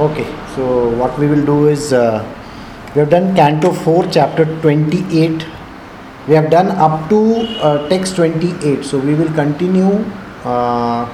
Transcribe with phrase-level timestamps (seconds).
[0.00, 0.24] Okay,
[0.54, 2.24] so what we will do is uh,
[2.94, 5.46] we have done Canto 4, chapter 28.
[6.26, 10.02] We have done up to uh, text 28, so we will continue
[10.44, 11.04] uh,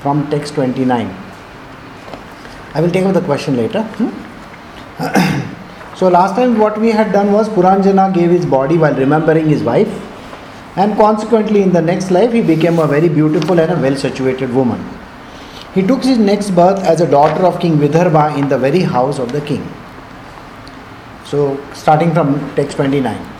[0.00, 1.06] from text 29.
[2.72, 3.82] I will take up the question later.
[3.82, 4.08] hmm?
[5.94, 9.62] so, last time what we had done was Puranjana gave his body while remembering his
[9.62, 9.92] wife,
[10.76, 14.50] and consequently, in the next life, he became a very beautiful and a well situated
[14.50, 14.82] woman.
[15.74, 19.18] He took his next birth as a daughter of King Vidarbha in the very house
[19.18, 19.66] of the king.
[21.24, 23.34] So, starting from text 29.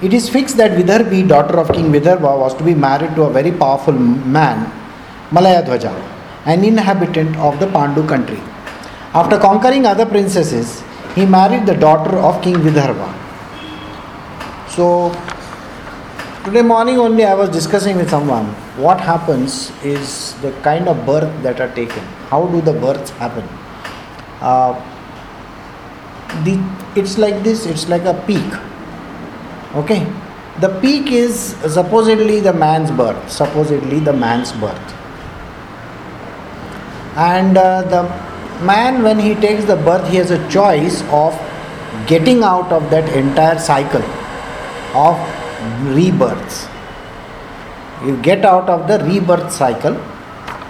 [0.00, 3.30] It is fixed that Vidarbhi, daughter of King Vidarbha, was to be married to a
[3.30, 4.72] very powerful man,
[5.30, 5.92] Malayadhwaja,
[6.46, 8.40] an inhabitant of the Pandu country.
[9.12, 10.82] After conquering other princesses,
[11.14, 13.12] he married the daughter of King Vidarbha.
[14.70, 15.10] So,
[16.48, 18.46] today morning only I was discussing with someone
[18.82, 22.02] what happens is the kind of birth that are taken.
[22.30, 23.46] How do the births happen?
[24.40, 24.72] Uh,
[26.44, 26.54] the,
[26.96, 28.50] it's like this, it's like a peak.
[29.74, 30.10] Okay?
[30.60, 34.94] The peak is supposedly the man's birth, supposedly the man's birth.
[37.16, 38.04] And uh, the
[38.64, 41.38] man, when he takes the birth, he has a choice of
[42.06, 44.02] getting out of that entire cycle
[44.94, 45.37] of
[45.94, 46.66] rebirths.
[48.04, 49.96] You get out of the rebirth cycle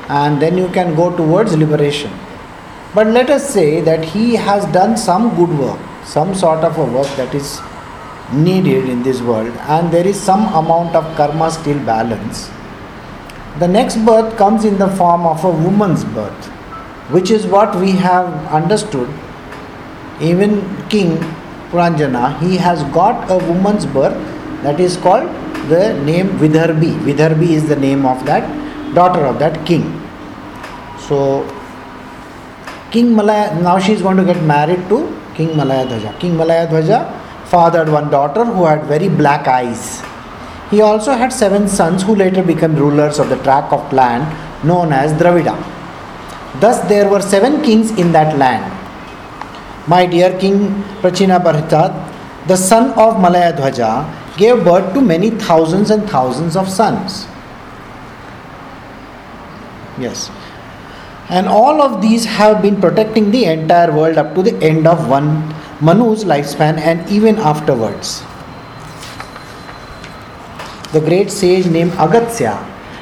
[0.09, 2.11] and then you can go towards liberation.
[2.95, 6.85] But let us say that he has done some good work, some sort of a
[6.85, 7.61] work that is
[8.33, 12.51] needed in this world, and there is some amount of karma still balance.
[13.59, 16.47] The next birth comes in the form of a woman's birth,
[17.11, 19.09] which is what we have understood.
[20.21, 21.19] Even King
[21.71, 24.17] Puranjana, he has got a woman's birth
[24.63, 25.29] that is called
[25.69, 26.93] the name Vidarbhi.
[27.07, 28.45] Vidarbhi is the name of that
[28.95, 29.85] daughter of that king.
[31.07, 31.47] So,
[32.91, 34.99] King Malaya, now she is going to get married to
[35.35, 36.19] King Malayadhwaja.
[36.19, 37.01] King Malayadhwaja
[37.47, 40.03] fathered one daughter who had very black eyes.
[40.71, 44.25] He also had seven sons who later became rulers of the tract of land
[44.67, 45.57] known as Dravida.
[46.61, 48.75] Thus, there were seven kings in that land.
[49.87, 51.83] My dear King Prachina Bharata,
[52.47, 57.27] the son of Malayadhwaja, gave birth to many thousands and thousands of sons.
[59.99, 60.31] Yes.
[61.29, 65.09] And all of these have been protecting the entire world up to the end of
[65.09, 68.23] one Manu's lifespan and even afterwards.
[70.93, 72.55] The great sage named Agastya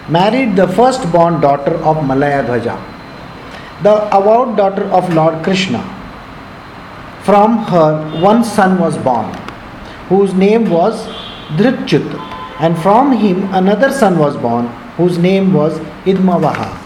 [0.08, 2.76] married the firstborn daughter of Malayadhwaja,
[3.82, 5.82] the avowed daughter of Lord Krishna.
[7.22, 9.32] From her, one son was born,
[10.08, 11.08] whose name was
[11.54, 12.06] Dhritchut,
[12.58, 16.82] and from him another son was born, whose name was Idhmavaha.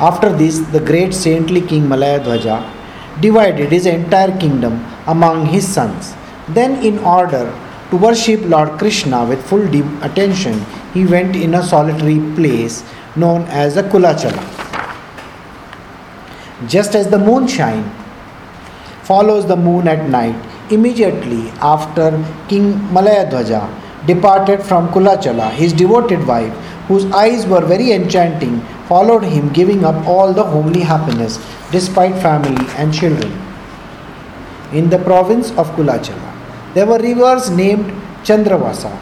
[0.00, 6.14] After this, the great saintly king Malayadhwaja divided his entire kingdom among his sons.
[6.48, 7.52] Then, in order
[7.90, 9.66] to worship Lord Krishna with full
[10.02, 10.64] attention,
[10.94, 12.82] he went in a solitary place
[13.14, 14.42] known as a Kulachala.
[16.66, 17.90] Just as the moonshine
[19.02, 22.10] follows the moon at night, immediately after
[22.48, 23.62] King Malayadhwaja
[24.06, 26.52] departed from Kulachala, his devoted wife,
[26.88, 31.38] whose eyes were very enchanting, followed him, giving up all the homely happiness
[31.70, 33.32] despite family and children.
[34.72, 36.34] In the province of Kulachala,
[36.74, 37.86] there were rivers named
[38.24, 38.96] Chandravasa,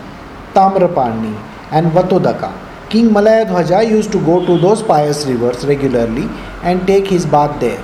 [0.55, 1.35] Tamrapani,
[1.71, 2.53] and Vatodaka.
[2.89, 6.27] King Malayadhwaja used to go to those pious rivers regularly
[6.63, 7.83] and take his bath there.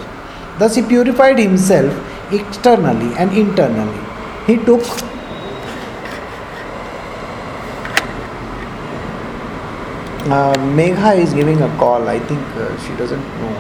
[0.59, 1.93] Thus, he purified himself
[2.33, 4.01] externally and internally.
[4.47, 4.83] He took
[10.31, 12.09] uh, Megha is giving a call.
[12.09, 13.55] I think uh, she doesn't know.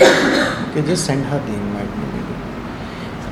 [0.70, 1.88] okay, just send her the invite.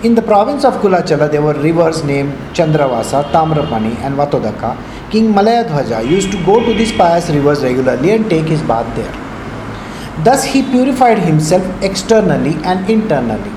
[0.02, 4.74] In the province of Kulachala, there were rivers named Chandravasa, Tamrapani, and Vatodaka.
[5.10, 9.29] King Malayadhwaja used to go to these pious rivers regularly and take his bath there.
[10.18, 13.50] Thus, he purified himself externally and internally.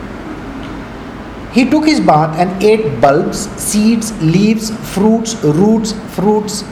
[1.51, 6.63] He took his bath and ate bulbs, seeds, leaves, fruits, roots, fruits,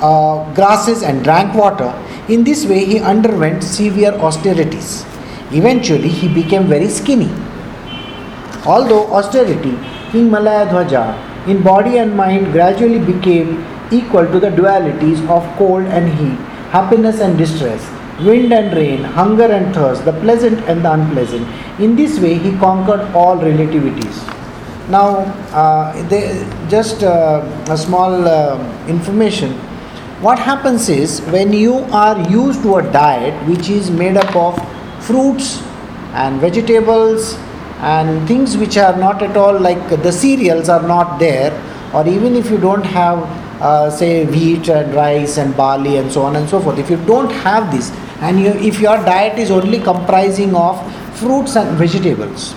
[0.00, 1.92] uh, grasses, and drank water.
[2.28, 5.04] In this way, he underwent severe austerities.
[5.52, 7.30] Eventually, he became very skinny.
[8.66, 9.78] Although austerity,
[10.10, 16.08] King Malayadhwaja, in body and mind, gradually became equal to the dualities of cold and
[16.18, 16.38] heat,
[16.70, 17.88] happiness and distress,
[18.20, 21.46] wind and rain, hunger and thirst, the pleasant and the unpleasant.
[21.80, 24.26] In this way, he conquered all relativities.
[24.88, 25.18] Now,
[25.52, 29.58] uh, they, just uh, a small uh, information
[30.20, 34.56] what happens is when you are used to a diet which is made up of
[35.06, 35.62] fruits
[36.22, 37.34] and vegetables
[37.78, 41.52] and things which are not at all like the cereals are not there
[41.94, 43.18] or even if you don't have
[43.62, 46.96] uh, say wheat and rice and barley and so on and so forth if you
[47.06, 50.76] don't have this and you, if your diet is only comprising of
[51.18, 52.54] fruits and vegetables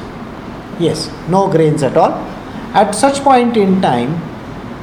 [0.79, 1.09] yes.
[1.29, 2.13] no grains at all
[2.73, 4.19] at such point in time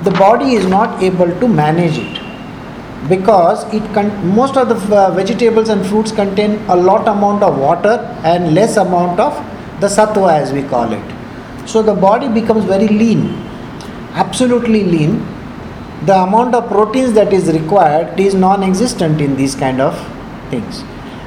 [0.04, 2.22] the body is not able to manage it.
[3.08, 7.58] Because it con- most of the uh, vegetables and fruits contain a lot amount of
[7.58, 9.34] water and less amount of
[9.80, 11.68] the sattva as we call it.
[11.68, 13.48] So the body becomes very lean
[14.14, 15.18] absolutely lean.
[16.06, 19.94] The amount of proteins that is required is non-existent in these kind of
[20.50, 20.84] things.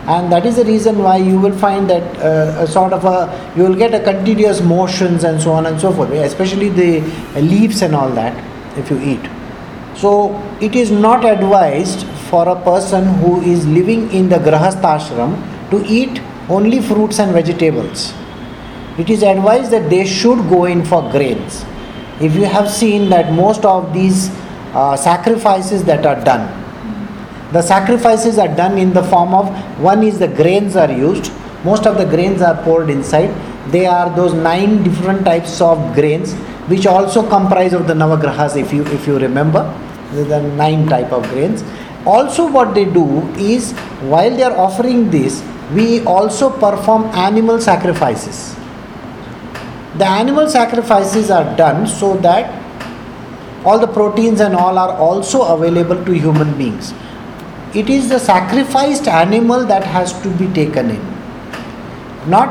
[0.07, 3.53] And that is the reason why you will find that uh, a sort of a
[3.55, 7.01] you will get a continuous motions and so on and so forth especially the
[7.39, 8.35] leaves and all that
[8.77, 9.29] if you eat.
[9.95, 15.85] So it is not advised for a person who is living in the grahasthashram to
[15.85, 16.19] eat
[16.49, 18.13] only fruits and vegetables.
[18.97, 21.63] It is advised that they should go in for grains.
[22.19, 24.29] If you have seen that most of these
[24.73, 26.60] uh, sacrifices that are done
[27.51, 29.49] the sacrifices are done in the form of
[29.79, 31.31] one is the grains are used.
[31.65, 33.29] Most of the grains are poured inside.
[33.71, 36.33] They are those nine different types of grains
[36.71, 39.63] which also comprise of the navagrahas if you if you remember.
[40.13, 41.63] The nine type of grains.
[42.05, 43.73] Also what they do is
[44.13, 45.43] while they are offering this
[45.73, 48.55] we also perform animal sacrifices.
[49.97, 52.59] The animal sacrifices are done so that
[53.65, 56.93] all the proteins and all are also available to human beings
[57.73, 62.29] it is the sacrificed animal that has to be taken in.
[62.29, 62.49] Not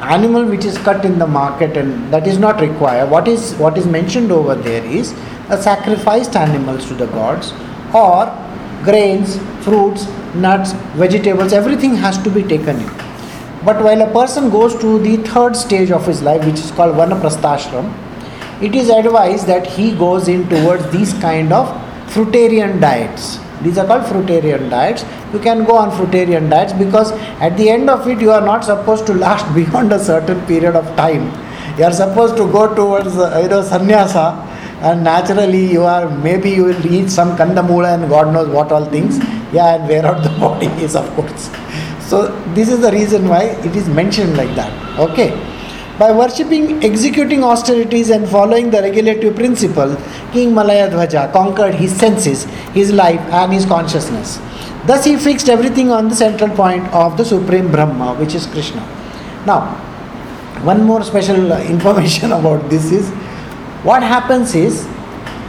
[0.00, 3.10] animal which is cut in the market and that is not required.
[3.10, 5.12] What is what is mentioned over there is
[5.50, 7.52] a sacrificed animals to the gods
[7.94, 8.26] or
[8.82, 10.72] grains fruits nuts
[11.02, 12.90] vegetables everything has to be taken in.
[13.64, 16.96] But while a person goes to the third stage of his life which is called
[16.96, 17.92] vanaprasthashram
[18.62, 21.68] it is advised that he goes in towards these kind of
[22.14, 25.04] fruitarian diets these are called fruitarian diets.
[25.32, 27.12] You can go on fruitarian diets because
[27.46, 30.76] at the end of it, you are not supposed to last beyond a certain period
[30.76, 31.26] of time.
[31.78, 34.26] You are supposed to go towards uh, you know sannyasa,
[34.82, 38.84] and naturally you are maybe you will eat some kandamula and God knows what all
[38.84, 39.18] things.
[39.52, 41.50] Yeah, and wear out the body is of course.
[42.10, 44.98] So this is the reason why it is mentioned like that.
[44.98, 45.51] Okay.
[45.98, 49.94] By worshipping, executing austerities, and following the regulative principle,
[50.32, 54.38] King Malayadhwaja conquered his senses, his life, and his consciousness.
[54.86, 58.80] Thus, he fixed everything on the central point of the Supreme Brahma, which is Krishna.
[59.46, 59.74] Now,
[60.64, 63.10] one more special information about this is
[63.84, 64.86] what happens is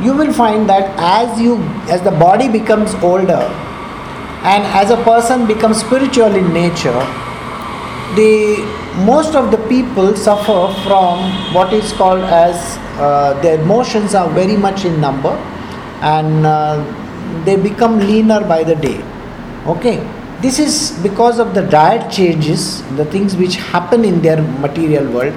[0.01, 1.57] you will find that as you
[1.88, 3.44] as the body becomes older
[4.51, 7.04] and as a person becomes spiritual in nature
[8.15, 8.57] the
[9.06, 12.56] most of the people suffer from what is called as
[13.00, 15.31] uh, their emotions are very much in number
[16.01, 16.77] and uh,
[17.45, 19.01] they become leaner by the day.
[19.65, 19.98] Okay?
[20.42, 25.33] This is because of the diet changes the things which happen in their material world.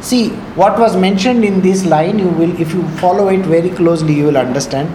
[0.00, 0.28] See
[0.60, 4.26] what was mentioned in this line you will if you follow it very closely you
[4.26, 4.88] will understand.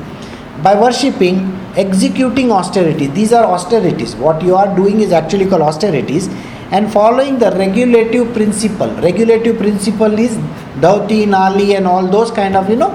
[0.63, 4.15] By worshipping executing austerity these are austerities.
[4.15, 6.29] What you are doing is actually called austerities
[6.71, 8.89] and following the regulative principle.
[9.01, 10.35] Regulative principle is
[10.83, 12.91] Dhauti, Nali, and all those kind of, you know,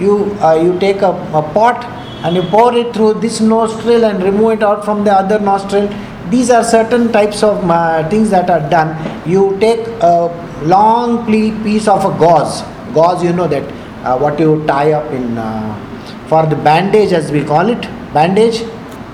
[0.00, 1.84] you, uh, you take a, a pot
[2.24, 5.88] and you pour it through this nostril and remove it out from the other nostril.
[6.30, 8.96] These are certain types of uh, things that are done.
[9.28, 10.30] You take a
[10.64, 12.62] long piece of a gauze.
[12.94, 13.62] Gauze, you know that
[14.04, 15.88] uh, what you tie up in uh,
[16.28, 18.62] for the bandage, as we call it, bandage.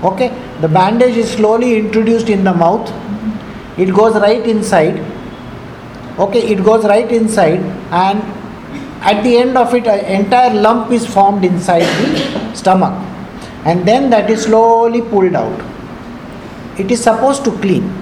[0.04, 0.28] Okay,
[0.60, 2.88] the bandage is slowly introduced in the mouth
[3.78, 4.98] it goes right inside.
[6.18, 7.60] Okay it goes right inside
[7.92, 8.20] and
[9.02, 12.92] at the end of it an entire lump is formed inside the stomach.
[13.64, 15.60] And then that is slowly pulled out.
[16.78, 17.92] It is supposed to clean.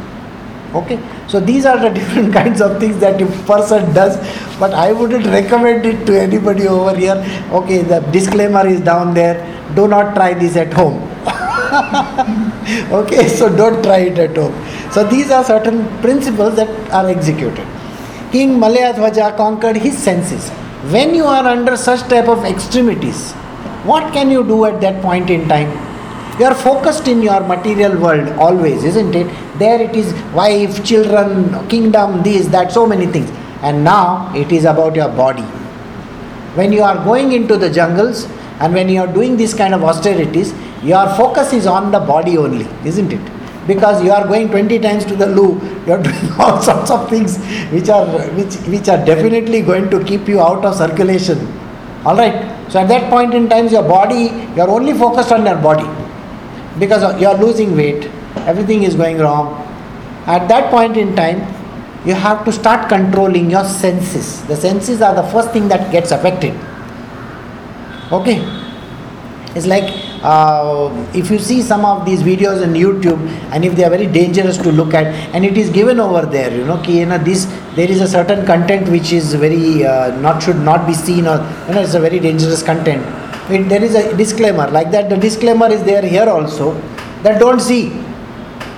[0.75, 4.17] Okay so these are the different kinds of things that a person does
[4.59, 7.19] but i wouldn't recommend it to anybody over here.
[7.53, 9.37] Okay the disclaimer is down there.
[9.75, 11.03] Do not try this at home
[13.01, 14.55] okay so don't try it at home.
[14.93, 17.67] So these are certain principles that are executed.
[18.33, 20.49] King malayadhwaja conquered his senses.
[20.93, 23.33] When you are under such type of extremities
[23.91, 25.71] what can you do at that point in time?
[26.41, 29.27] You are focused in your material world always isn't it?
[29.59, 33.31] There it is wife children kingdom this that so many things.
[33.63, 35.45] And now it is about your body.
[36.57, 38.25] When you are going into the jungles
[38.61, 40.53] and when you are doing these kind of austerities
[40.87, 43.33] your focus is on the body only, isn't it?
[43.67, 47.09] Because you are going 20 times to the loo, you are doing all sorts of
[47.11, 47.39] things
[47.73, 48.07] which are
[48.41, 51.41] which which are definitely going to keep you out of circulation.
[52.05, 52.37] All right.
[52.71, 54.25] So at that point in time, your body,
[54.55, 55.89] you are only focused on your body
[56.79, 58.11] because you are losing weight,
[58.53, 59.63] everything is going wrong.
[60.27, 61.41] At that point in time,
[62.05, 64.45] you have to start controlling your senses.
[64.47, 66.55] The senses are the first thing that gets affected.
[68.13, 68.39] Okay,
[69.57, 69.85] it's like
[70.23, 73.21] uh, if you see some of these videos on YouTube
[73.53, 76.55] and if they are very dangerous to look at and it is given over there,
[76.55, 80.15] you know, ki, you know this there is a certain content which is very uh,
[80.21, 83.03] not should not be seen or you know it's a very dangerous content.
[83.51, 85.09] It, there is a disclaimer like that.
[85.09, 86.75] The disclaimer is there here also
[87.23, 87.93] that don't see.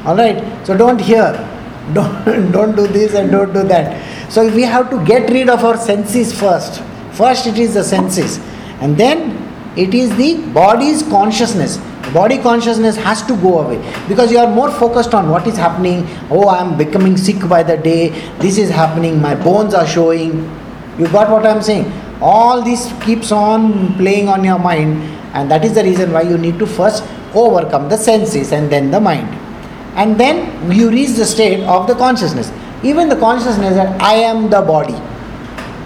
[0.04, 1.32] All right, so don't hear,
[1.92, 4.30] don't don't do this and don't do that.
[4.30, 6.82] So we have to get rid of our senses first.
[7.12, 8.38] First, it is the senses
[8.80, 11.78] and then it is the body's consciousness.
[12.12, 16.06] Body consciousness has to go away because you are more focused on what is happening.
[16.30, 18.08] Oh i am becoming sick by the day.
[18.38, 19.20] This is happening.
[19.20, 20.32] My bones are showing.
[20.98, 21.92] You got what i am saying?
[22.20, 25.02] All this keeps on playing on your mind
[25.34, 28.90] and that is the reason why you need to first overcome the senses and then
[28.90, 29.28] the mind.
[29.94, 32.50] And then you reach the state of the consciousness.
[32.82, 34.98] Even the consciousness that i am the body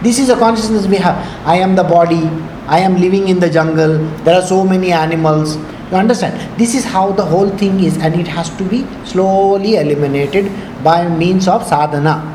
[0.02, 1.16] this is a consciousness we have
[1.46, 2.22] i am the body
[2.66, 5.56] I am living in the jungle, there are so many animals.
[5.90, 6.58] You understand?
[6.58, 10.50] This is how the whole thing is, and it has to be slowly eliminated
[10.84, 12.28] by means of sadhana.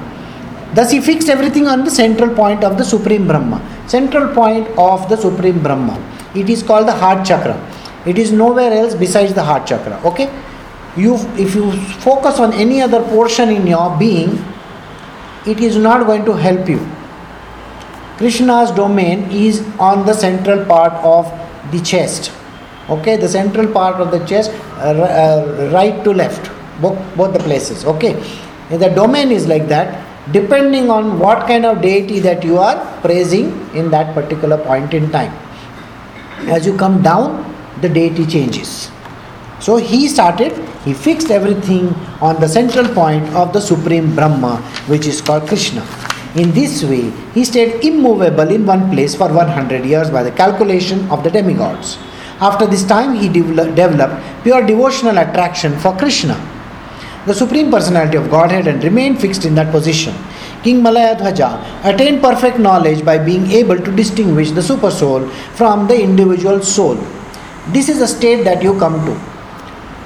[0.76, 3.62] Thus, he fixed everything on the central point of the Supreme Brahma.
[3.88, 5.98] Central point of the Supreme Brahma.
[6.36, 7.56] It is called the heart chakra.
[8.06, 10.00] It is nowhere else besides the heart chakra.
[10.04, 10.30] Okay?
[10.98, 14.44] You, if you focus on any other portion in your being,
[15.46, 16.80] it is not going to help you
[18.18, 21.32] Krishna's domain is on the central part of
[21.72, 22.32] the chest.
[22.90, 26.50] Okay, the central part of the chest, uh, uh, right to left,
[26.82, 27.86] both, both the places.
[27.86, 28.14] Okay,
[28.70, 33.48] the domain is like that depending on what kind of deity that you are praising
[33.74, 35.32] in that particular point in time.
[36.50, 38.92] As you come down, the deity changes.
[39.60, 40.52] So he started,
[40.84, 41.88] he fixed everything
[42.22, 44.58] on the central point of the Supreme Brahma,
[44.88, 46.07] which is called Krishna.
[46.38, 51.10] In this way, he stayed immovable in one place for 100 years by the calculation
[51.10, 51.98] of the demigods.
[52.40, 56.36] After this time, he developed pure devotional attraction for Krishna,
[57.26, 60.14] the Supreme Personality of Godhead, and remained fixed in that position.
[60.62, 61.50] King Malayadhwaja
[61.84, 66.96] attained perfect knowledge by being able to distinguish the super soul from the individual soul.
[67.70, 69.20] This is a state that you come to.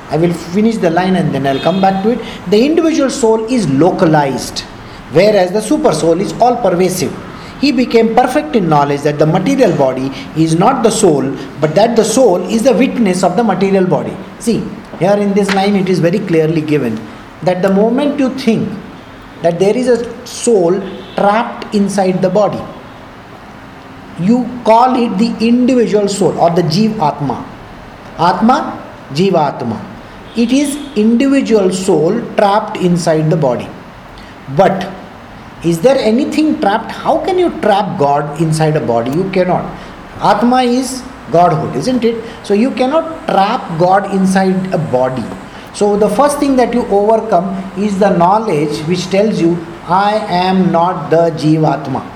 [0.10, 2.20] I will finish the line and then I'll come back to it.
[2.50, 4.64] The individual soul is localized
[5.12, 7.14] whereas the super soul is all pervasive.
[7.60, 11.22] He became perfect in knowledge that the material body is not the soul,
[11.60, 14.16] but that the soul is the witness of the material body.
[14.40, 14.64] See,
[15.00, 17.00] here in this line it is very clearly given
[17.44, 18.68] that the moment you think
[19.44, 20.80] that there is a soul
[21.16, 22.62] trapped inside the body,
[24.20, 27.46] you call it the individual soul or the Jiv Atma.
[28.18, 28.58] Atma,
[29.14, 29.88] Jiva Atma.
[30.36, 33.68] It is individual soul trapped inside the body.
[34.56, 35.01] But
[35.64, 36.92] is there anything trapped?
[36.92, 39.12] How can you trap God inside a body?
[39.12, 39.66] You cannot.
[40.20, 42.24] Atma is Godhood, isn't it?
[42.44, 45.24] So you cannot trap God inside a body.
[45.74, 47.46] So the first thing that you overcome
[47.78, 52.10] is the knowledge which tells you, I am not the Jivatma.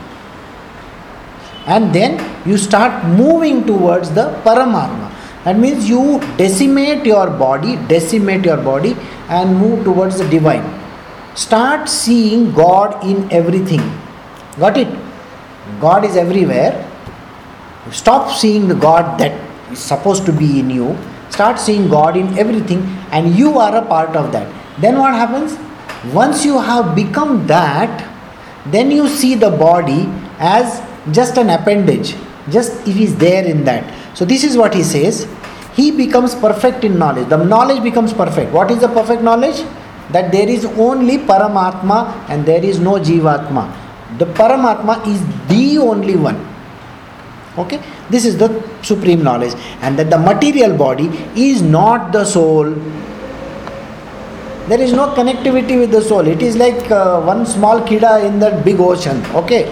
[1.67, 5.11] And then you start moving towards the Paramatma.
[5.43, 8.97] That means you decimate your body, decimate your body,
[9.29, 10.84] and move towards the divine
[11.35, 13.81] start seeing God in everything.
[14.57, 14.87] Got it?
[15.79, 16.91] God is everywhere.
[17.91, 19.33] Stop seeing the God that
[19.71, 20.97] is supposed to be in you.
[21.29, 24.47] Start seeing God in everything, and you are a part of that.
[24.79, 25.57] Then what happens?
[26.13, 28.11] Once you have become that,
[28.67, 30.07] then you see the body
[30.39, 32.15] as just an appendage,
[32.49, 34.17] just it is there in that.
[34.17, 35.27] So, this is what he says.
[35.73, 37.27] He becomes perfect in knowledge.
[37.27, 38.51] The knowledge becomes perfect.
[38.53, 39.65] What is the perfect knowledge?
[40.11, 44.17] That there is only Paramatma and there is no Jivatma.
[44.17, 46.55] The Paramatma is the only one.
[47.57, 52.73] Okay, this is the supreme knowledge, and that the material body is not the soul.
[54.67, 56.27] There is no connectivity with the soul.
[56.27, 59.25] It is like uh, one small kida in that big ocean.
[59.27, 59.65] Okay,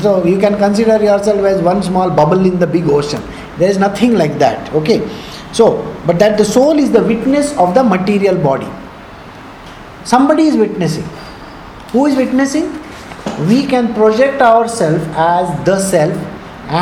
[0.00, 3.22] so you can consider yourself as one small bubble in the big ocean.
[3.58, 4.72] There is nothing like that.
[4.72, 5.08] Okay,
[5.52, 8.68] so but that the soul is the witness of the material body
[10.10, 11.04] Somebody is witnessing.
[11.92, 12.66] Who is witnessing?
[13.46, 16.16] We can project ourselves as the self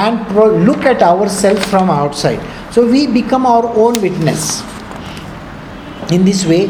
[0.00, 2.40] and pro- look at ourselves from outside.
[2.72, 4.62] So we become our own witness.
[6.12, 6.66] In this way,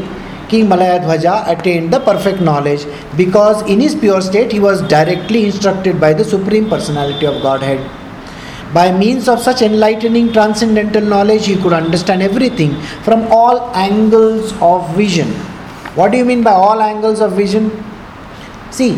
[0.48, 2.86] King Malayadhwaja attained the perfect knowledge
[3.18, 7.82] because in his pure state he was directly instructed by the Supreme Personality of Godhead.
[8.72, 14.88] By means of such enlightening transcendental knowledge, he could understand everything from all angles of
[14.96, 15.34] vision.
[15.96, 17.70] What do you mean by all angles of vision?
[18.70, 18.96] See,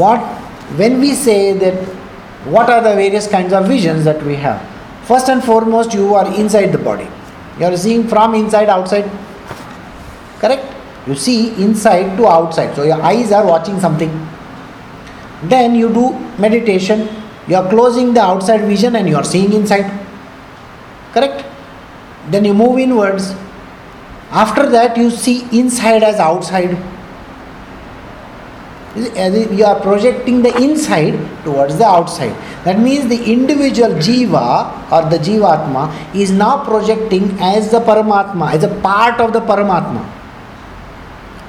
[0.00, 0.20] what
[0.80, 1.74] when we say that
[2.44, 4.66] what are the various kinds of visions that we have?
[5.04, 7.08] First and foremost, you are inside the body.
[7.58, 9.10] You are seeing from inside outside.
[10.38, 10.64] Correct?
[11.06, 12.74] You see inside to outside.
[12.74, 14.10] So your eyes are watching something.
[15.42, 17.08] Then you do meditation.
[17.48, 19.90] You are closing the outside vision and you are seeing inside.
[21.12, 21.44] Correct?
[22.30, 23.34] Then you move inwards.
[24.30, 26.76] After that, you see inside as outside
[28.96, 32.34] as you are projecting the inside towards the outside.
[32.64, 38.64] That means the individual jiva or the jivatma is now projecting as the paramatma, as
[38.64, 40.08] a part of the paramatma.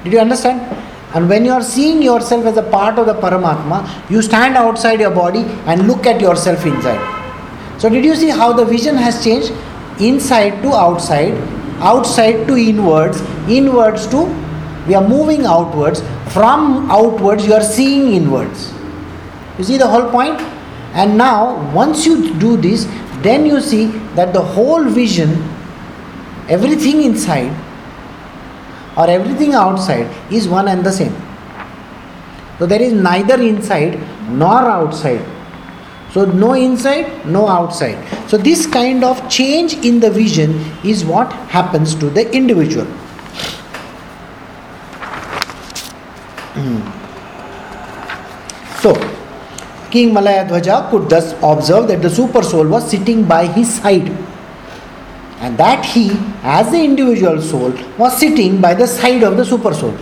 [0.04, 0.60] Did you understand?
[1.14, 5.00] And when you are seeing yourself as a part of the paramatma, you stand outside
[5.00, 7.20] your body and look at yourself inside.
[7.80, 9.52] So, did you see how the vision has changed?
[10.00, 11.34] Inside to outside,
[11.82, 14.24] outside to inwards, inwards to
[14.86, 16.02] we are moving outwards.
[16.32, 18.72] From outwards you are seeing inwards.
[19.58, 20.40] You see the whole point?
[20.94, 22.84] and now once you do this
[23.26, 23.86] then you see
[24.16, 25.30] that the whole vision
[26.48, 27.52] everything inside
[28.96, 31.14] or everything outside is one and the same.
[32.58, 33.98] So there is neither inside
[34.28, 35.24] nor outside
[36.12, 40.50] so no inside no outside so this kind of change in the vision
[40.84, 42.86] is what happens to the individual
[48.82, 48.94] So,
[49.92, 54.08] King Malayadhwaja could thus observe that the super soul was sitting by his side
[55.38, 56.10] and that he,
[56.42, 59.96] as the individual soul, was sitting by the side of the super soul.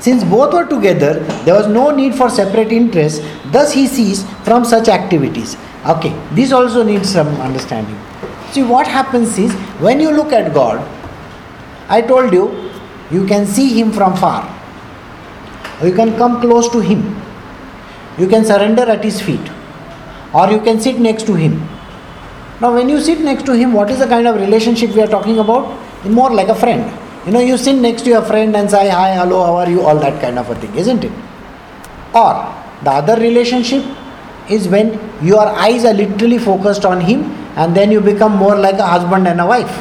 [0.00, 4.64] Since both were together, there was no need for separate interests, thus he ceased from
[4.64, 5.56] such activities.
[5.86, 7.98] Okay, this also needs some understanding.
[8.50, 10.86] See, what happens is when you look at God,
[11.88, 12.70] I told you,
[13.10, 14.56] you can see Him from far
[15.82, 17.00] you can come close to him.
[18.18, 19.50] You can surrender at his feet,
[20.32, 21.60] or you can sit next to him.
[22.60, 25.06] Now, when you sit next to him, what is the kind of relationship we are
[25.06, 25.78] talking about?
[26.06, 26.90] More like a friend.
[27.26, 29.82] You know, you sit next to your friend and say, Hi, hello, how are you?
[29.82, 31.10] All that kind of a thing, isn't it?
[32.14, 32.34] Or
[32.84, 33.84] the other relationship
[34.48, 37.24] is when your eyes are literally focused on him
[37.56, 39.74] and then you become more like a husband and a wife.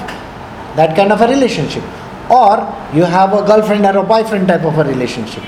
[0.76, 1.84] That kind of a relationship.
[2.32, 2.58] Or
[2.96, 5.44] you have a girlfriend or a boyfriend type of a relationship.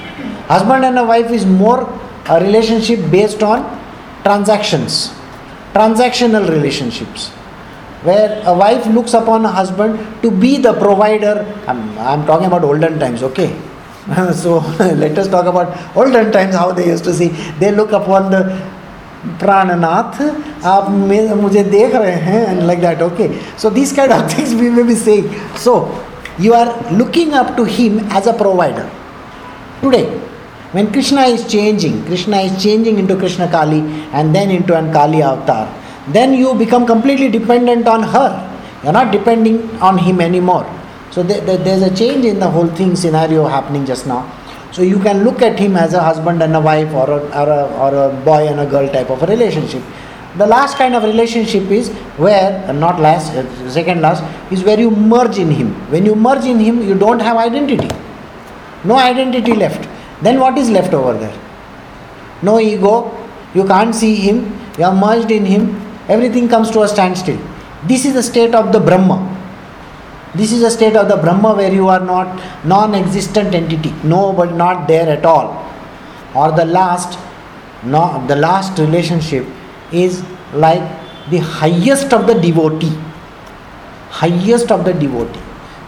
[0.46, 1.82] Husband and a wife is more
[2.30, 3.64] a relationship based on
[4.24, 5.10] transactions,
[5.74, 7.32] transactional relationships,
[8.07, 11.47] where a wife looks upon a husband to be the provider.
[11.67, 13.57] I'm, I'm talking about olden times, okay?
[14.35, 17.29] so let us talk about olden times how they used to see.
[17.59, 18.43] They look upon the
[19.39, 20.17] प्राणनाथ
[20.67, 20.89] आप
[21.41, 23.29] मुझे देख रहे हैं and like that okay
[23.63, 25.29] so this kind of things we may be saying
[25.65, 25.75] so
[26.45, 28.85] you are looking up to him as a provider
[29.83, 30.05] today
[30.73, 33.81] when Krishna is changing, Krishna is changing into Krishna Kali
[34.15, 35.69] and then into an Kali avatar,
[36.10, 38.30] then you become completely dependent on her.
[38.84, 40.66] You're not depending on him anymore.
[41.12, 44.32] So there's a change in the whole thing scenario happening just now.
[44.72, 47.50] So you can look at him as a husband and a wife or a, or
[47.50, 49.82] a, or a boy and a girl type of a relationship.
[50.38, 54.92] The last kind of relationship is where, not last, uh, second last, is where you
[54.92, 55.74] merge in him.
[55.90, 57.90] When you merge in him, you don't have identity.
[58.84, 59.88] No identity left
[60.22, 61.38] then what is left over there?
[62.42, 63.14] No ego,
[63.54, 65.76] you can't see him, you are merged in him,
[66.08, 67.40] everything comes to a standstill.
[67.86, 69.36] This is the state of the Brahma.
[70.36, 74.54] This is a state of the Brahma where you are not non-existent entity, no but
[74.54, 75.64] not there at all.
[76.36, 77.18] Or the last,
[77.84, 79.46] no, the last relationship
[79.92, 80.82] is like
[81.30, 82.98] the highest of the devotee.
[84.10, 85.42] Highest of the devotee.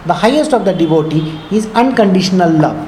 [0.05, 2.87] The highest of the devotee is unconditional love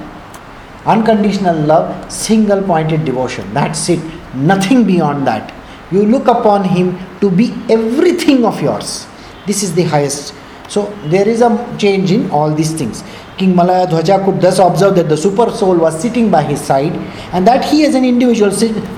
[0.86, 3.54] Unconditional love, single pointed devotion.
[3.54, 4.00] That's it.
[4.34, 5.54] Nothing beyond that.
[5.92, 9.08] You look upon Him to be everything of yours.
[9.46, 10.34] This is the highest.
[10.70, 13.04] So there is a change in all these things.
[13.38, 16.94] King Malaya Dhwaja could thus observe that the super soul was sitting by his side
[17.34, 18.52] and that he as an individual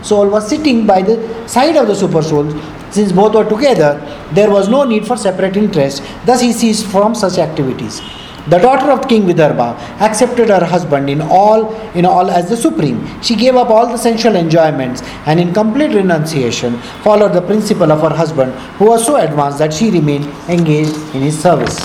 [0.03, 2.51] soul was sitting by the side of the super soul.
[2.91, 3.99] Since both were together,
[4.33, 6.03] there was no need for separate interest.
[6.25, 8.01] Thus he ceased from such activities.
[8.49, 13.07] The daughter of King Vidarbha accepted her husband in all, in all as the supreme.
[13.21, 18.01] She gave up all the sensual enjoyments and in complete renunciation followed the principle of
[18.01, 21.79] her husband who was so advanced that she remained engaged in his service.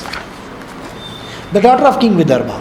[1.53, 2.61] The daughter of King Vidarbha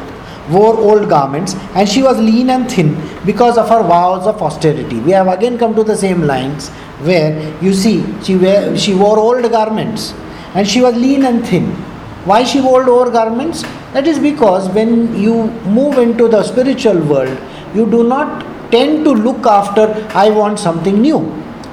[0.52, 5.00] wore old garments and she was lean and thin because of her vows of austerity.
[5.00, 9.18] We have again come to the same lines where you see she, wear, she wore
[9.18, 10.14] old garments
[10.54, 11.87] and she was lean and thin.
[12.30, 13.62] Why she wore old garments?
[13.94, 15.36] That is because when you
[15.78, 17.38] move into the spiritual world,
[17.74, 21.20] you do not tend to look after, I want something new,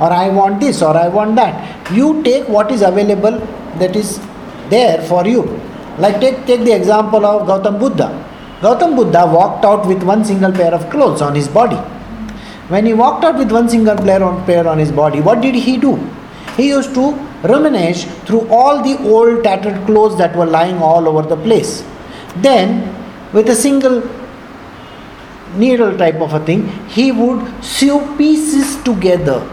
[0.01, 1.91] or I want this, or I want that.
[1.93, 3.39] You take what is available
[3.81, 4.21] that is
[4.71, 5.43] there for you.
[5.99, 8.09] Like take, take the example of Gautam Buddha.
[8.61, 11.77] Gautam Buddha walked out with one single pair of clothes on his body.
[12.69, 15.57] When he walked out with one single pair on, pair on his body, what did
[15.57, 15.97] he do?
[16.57, 17.13] He used to
[17.45, 21.85] rummage through all the old tattered clothes that were lying all over the place.
[22.37, 22.69] Then,
[23.33, 24.03] with a single
[25.57, 29.49] needle type of a thing, he would sew pieces together.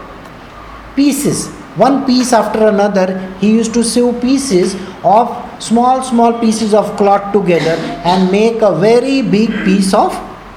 [0.96, 4.74] Pieces, one piece after another, he used to sew pieces
[5.04, 10.12] of small, small pieces of cloth together and make a very big piece of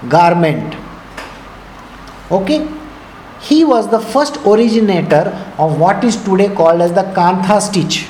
[0.10, 0.76] garment.
[2.32, 2.68] Okay?
[3.48, 5.26] He was the first originator
[5.60, 8.08] of what is today called as the Kantha stitch.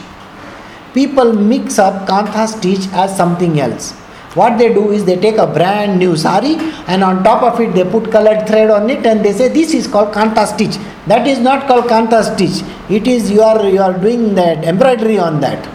[0.94, 3.92] People mix up Kantha stitch as something else.
[4.36, 6.56] What they do is they take a brand new sari
[6.88, 9.74] and on top of it they put colored thread on it and they say this
[9.74, 10.78] is called Kantha stitch.
[11.06, 12.64] That is not called Kantha stitch.
[12.90, 15.70] It is you are you are doing that embroidery on that.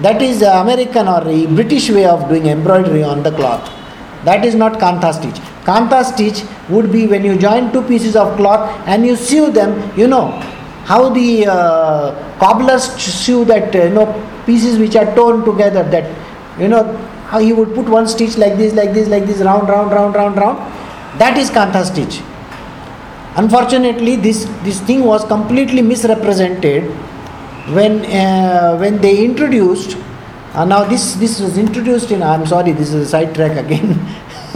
[0.00, 1.22] That is American or
[1.60, 3.81] British way of doing embroidery on the cloth.
[4.24, 5.40] That is not Kantha stitch.
[5.64, 9.90] Kantha stitch would be when you join two pieces of cloth and you sew them,
[9.98, 10.30] you know,
[10.84, 14.06] how the uh, cobblers sew that, uh, you know,
[14.46, 16.10] pieces which are torn together, that,
[16.60, 16.84] you know,
[17.26, 20.14] how he would put one stitch like this, like this, like this, round, round, round,
[20.14, 20.58] round, round.
[21.18, 22.22] That is Kantha stitch.
[23.36, 26.84] Unfortunately, this, this thing was completely misrepresented
[27.74, 29.96] when, uh, when they introduced
[30.54, 33.94] uh, now this this was introduced in I'm sorry this is a side track again.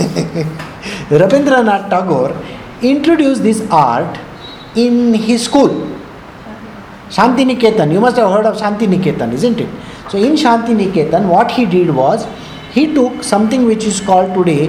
[1.09, 2.37] Rabindranath Tagore
[2.83, 4.19] introduced this art
[4.75, 5.71] in his school.
[7.09, 9.69] Shanti Niketan you must have heard of Shanti Niketan isn't it?
[10.11, 12.27] So in Shanti Niketan what he did was
[12.73, 14.67] he took something which is called today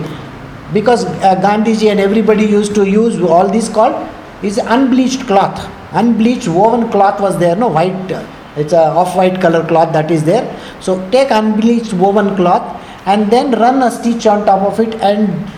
[0.71, 4.07] because uh, Gandhiji and everybody used to use all this called
[4.43, 5.69] is unbleached cloth.
[5.91, 7.67] Unbleached woven cloth was there no?
[7.67, 8.25] White uh,
[8.59, 10.45] it's a off-white color cloth that is there.
[10.81, 12.65] So take unbleached woven cloth
[13.05, 15.49] and then run a stitch on top of it and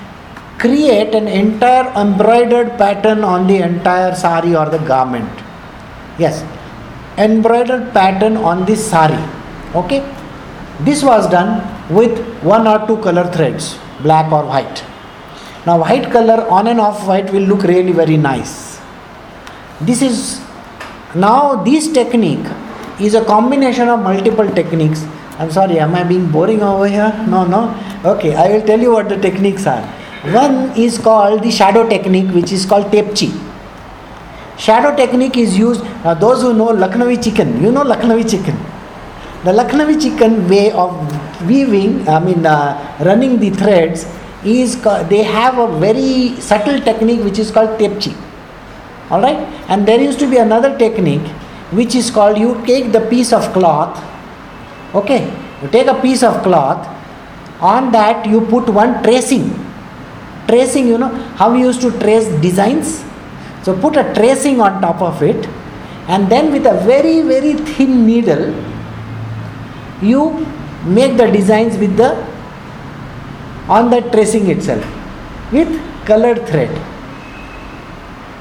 [0.59, 5.29] create an entire embroidered pattern on the entire sari or the garment.
[6.17, 6.43] Yes.
[7.17, 9.23] Embroidered pattern on this sari.
[9.75, 10.01] Okay?
[10.81, 11.51] This was done
[11.93, 14.83] with one or two color threads black or white.
[15.65, 18.79] Now white color on and off white will look really very nice.
[19.81, 20.41] This is
[21.15, 22.45] now this technique
[22.99, 25.05] is a combination of multiple techniques.
[25.37, 27.13] I'm sorry, am I being boring over here?
[27.27, 27.73] No, no.
[28.03, 29.81] Okay, I will tell you what the techniques are.
[30.33, 33.29] One is called the shadow technique, which is called tepchi.
[34.57, 38.57] Shadow technique is used, now those who know Lucknowi chikan, you know Lucknowi chikan.
[39.45, 40.91] The Lucknowi chikan way of
[41.47, 44.05] weaving, I mean, uh, running the threads,
[44.43, 48.13] is they have a very subtle technique which is called tepchi.
[49.09, 49.37] Alright?
[49.69, 51.25] And there used to be another technique
[51.71, 54.03] which is called you take the piece of cloth
[54.93, 55.31] okay?
[55.61, 56.87] You take a piece of cloth
[57.61, 59.53] on that you put one tracing.
[60.47, 63.03] Tracing you know how we used to trace designs?
[63.63, 65.47] So put a tracing on top of it
[66.07, 68.55] and then with a very very thin needle
[70.01, 70.45] you
[70.85, 72.11] make the designs with the
[73.67, 74.83] on the tracing itself
[75.51, 75.69] with
[76.05, 76.71] colored thread.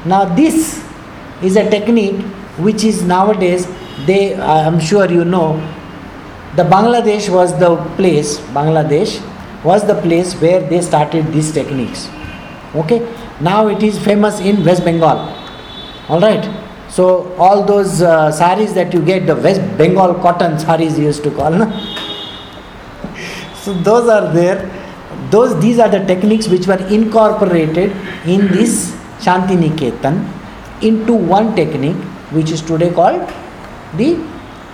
[0.06, 0.82] Now this
[1.42, 2.24] is a technique
[2.58, 3.66] which is nowadays
[4.06, 5.48] they i'm sure you know
[6.56, 9.20] the bangladesh was the place bangladesh
[9.64, 12.08] was the place where they started these techniques.
[12.74, 13.00] Okay?
[13.40, 15.18] Now it is famous in west bengal.
[16.08, 16.48] All right
[16.88, 21.30] so all those uh, saris that you get the west bengal cotton saris used to
[21.30, 21.66] call no?
[23.62, 24.74] so those are there.
[25.30, 27.90] Those these are the techniques which were incorporated
[28.26, 30.16] in this shanti niketan
[30.82, 31.96] into one technique
[32.30, 33.28] which is today called
[33.96, 34.16] the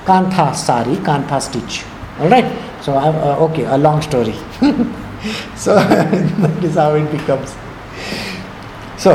[0.05, 1.85] Kantha sari, Kantha stitch.
[2.21, 2.47] Alright,
[2.83, 4.35] so uh, okay, a long story.
[5.57, 5.75] so
[6.43, 7.55] that is how it becomes.
[8.99, 9.13] So,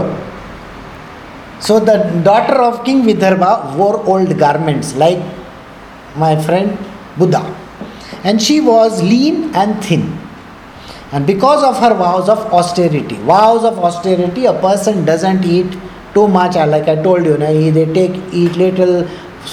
[1.60, 5.20] so the daughter of King Vidarbha wore old garments like
[6.16, 6.78] my friend
[7.18, 7.44] Buddha,
[8.24, 10.18] and she was lean and thin.
[11.12, 15.78] And because of her vows of austerity, vows of austerity, a person doesn't eat
[16.14, 16.56] too much.
[16.56, 19.08] uh, Like I told you, na, they take eat little,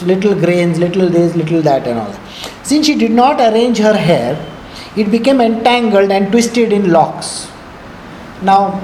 [0.05, 2.21] little grains, little this, little that, and all that.
[2.63, 4.37] Since she did not arrange her hair,
[4.97, 7.49] it became entangled and twisted in locks.
[8.43, 8.81] Now,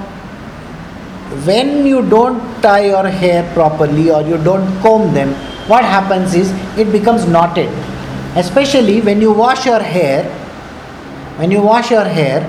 [1.45, 5.33] when you don't tie your hair properly or you don't comb them,
[5.67, 7.69] what happens is it becomes knotted.
[8.35, 10.23] Especially when you wash your hair,
[11.37, 12.41] when you wash your hair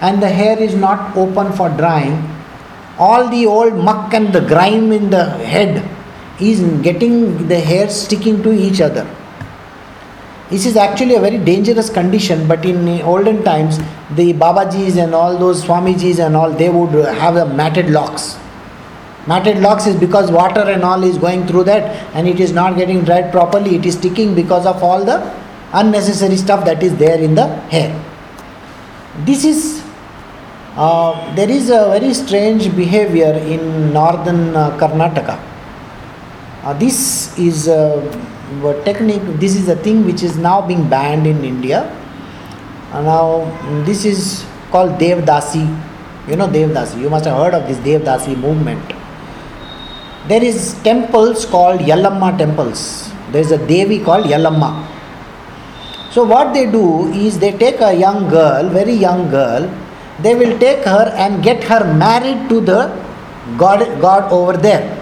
[0.00, 2.16] and the hair is not open for drying,
[2.98, 5.88] all the old muck and the grime in the head
[6.40, 9.04] is getting the hair sticking to each other.
[10.50, 13.78] This is actually a very dangerous condition, but in the olden times,
[14.14, 18.38] the Babajis and all those Swamijis and all, they would have a matted locks.
[19.26, 22.76] Matted locks is because water and all is going through that and it is not
[22.76, 25.34] getting dried properly, it is sticking because of all the
[25.72, 27.90] unnecessary stuff that is there in the hair.
[29.24, 29.83] This is,
[30.76, 35.38] uh, there is a very strange behavior in northern uh, Karnataka.
[36.64, 38.02] Uh, this is a,
[38.84, 41.84] technique, this is a thing which is now being banned in India.
[42.92, 45.64] Uh, now, this is called Devdasi.
[46.28, 48.82] You know Devdasi, you must have heard of this Devdasi movement.
[50.26, 53.12] There is temples called Yalamma temples.
[53.30, 54.90] There is a Devi called Yalamma.
[56.10, 59.68] So what they do is they take a young girl, very young girl,
[60.22, 62.80] they will take her and get her married to the
[63.58, 65.00] god, god over there.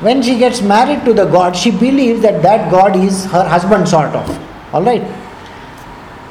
[0.00, 3.88] When she gets married to the god, she believes that that god is her husband,
[3.88, 4.74] sort of.
[4.74, 5.02] All right.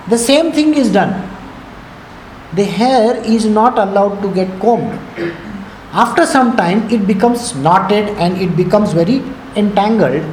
[0.10, 1.28] The same thing is done.
[2.54, 5.00] The hair is not allowed to get combed.
[5.94, 9.24] After some time, it becomes knotted and it becomes very
[9.56, 10.24] entangled.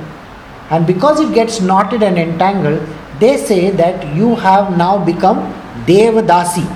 [0.71, 2.87] And because it gets knotted and entangled,
[3.21, 5.39] they say that you have now become
[5.87, 6.67] Devadasi,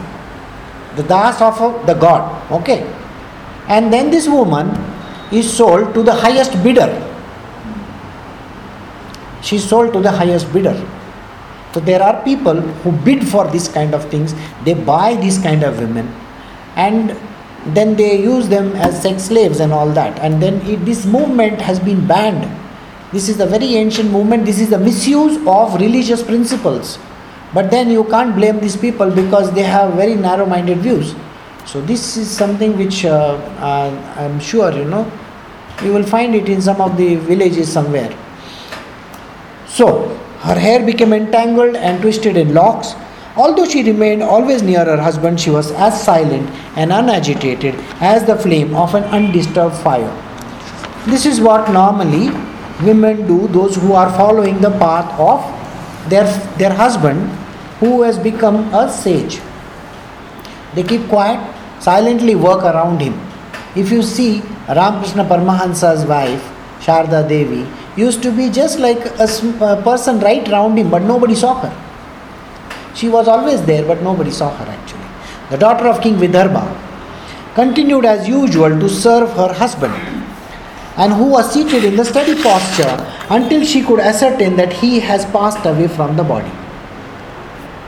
[0.97, 2.51] the das of the god.
[2.53, 2.83] Okay.
[3.69, 4.69] And then this woman
[5.33, 6.91] is sold to the highest bidder.
[9.43, 10.77] She is sold to the highest bidder.
[11.73, 14.35] So there are people who bid for this kind of things.
[14.65, 16.15] They buy these kind of women,
[16.77, 17.17] and
[17.75, 20.19] then they use them as sex slaves and all that.
[20.19, 22.51] And then it, this movement has been banned.
[23.13, 24.45] This is a very ancient movement.
[24.45, 26.99] This is the misuse of religious principles.
[27.55, 31.15] But then you can't blame these people because they have very narrow-minded views.
[31.67, 35.11] So this is something which uh, uh, I'm sure you know
[35.83, 38.17] you will find it in some of the villages somewhere.
[39.67, 40.09] So,
[40.41, 42.95] her hair became entangled and twisted in locks.
[43.37, 48.37] Although she remained always near her husband, she was as silent and unagitated as the
[48.37, 50.13] flame of an undisturbed fire.
[51.07, 52.31] This is what normally
[52.85, 56.25] women do, those who are following the path of their,
[56.59, 57.31] their husband
[57.83, 59.41] who has become a sage.
[60.75, 61.41] They keep quiet,
[61.83, 63.15] silently work around him.
[63.75, 66.45] If you see Ramakrishna Paramahansa's wife,
[66.81, 67.67] Sharda Devi,
[67.97, 69.27] used to be just like a,
[69.83, 71.73] person right round him, but nobody saw her.
[72.95, 75.09] She was always there, but nobody saw her actually.
[75.51, 76.65] The daughter of King Vidarbha
[77.55, 79.95] continued as usual to serve her husband,
[80.97, 82.97] and who was seated in the steady posture
[83.29, 86.62] until she could ascertain that he has passed away from the body.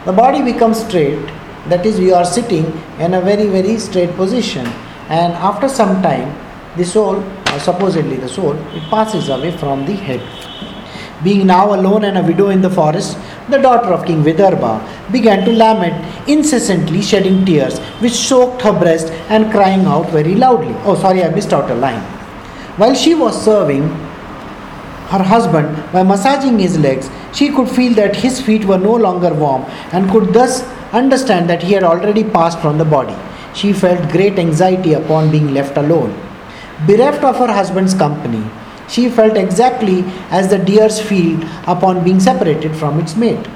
[0.05, 1.25] The body becomes straight,
[1.69, 2.67] that is, we are sitting
[2.99, 4.67] in a very, very straight position,
[5.09, 6.37] and after some time,
[6.77, 10.21] the soul, or supposedly the soul, it passes away from the head.
[11.23, 13.17] Being now alone and a widow in the forest,
[13.49, 19.11] the daughter of King Vidarbha began to lament, incessantly shedding tears, which soaked her breast
[19.31, 20.75] and crying out very loudly.
[20.85, 22.03] Oh, sorry, I missed out a line.
[22.77, 23.88] While she was serving
[25.09, 29.35] her husband by massaging his legs, she could feel that his feet were no longer
[29.35, 33.16] warm and could thus understand that he had already passed from the body.
[33.55, 36.12] She felt great anxiety upon being left alone.
[36.87, 38.44] Bereft of her husband's company,
[38.88, 43.47] she felt exactly as the deers feel upon being separated from its mate.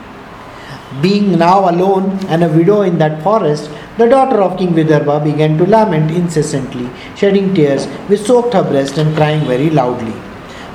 [1.02, 5.58] Being now alone and a widow in that forest, the daughter of King Vidarbha began
[5.58, 10.14] to lament incessantly, shedding tears which soaked her breast and crying very loudly.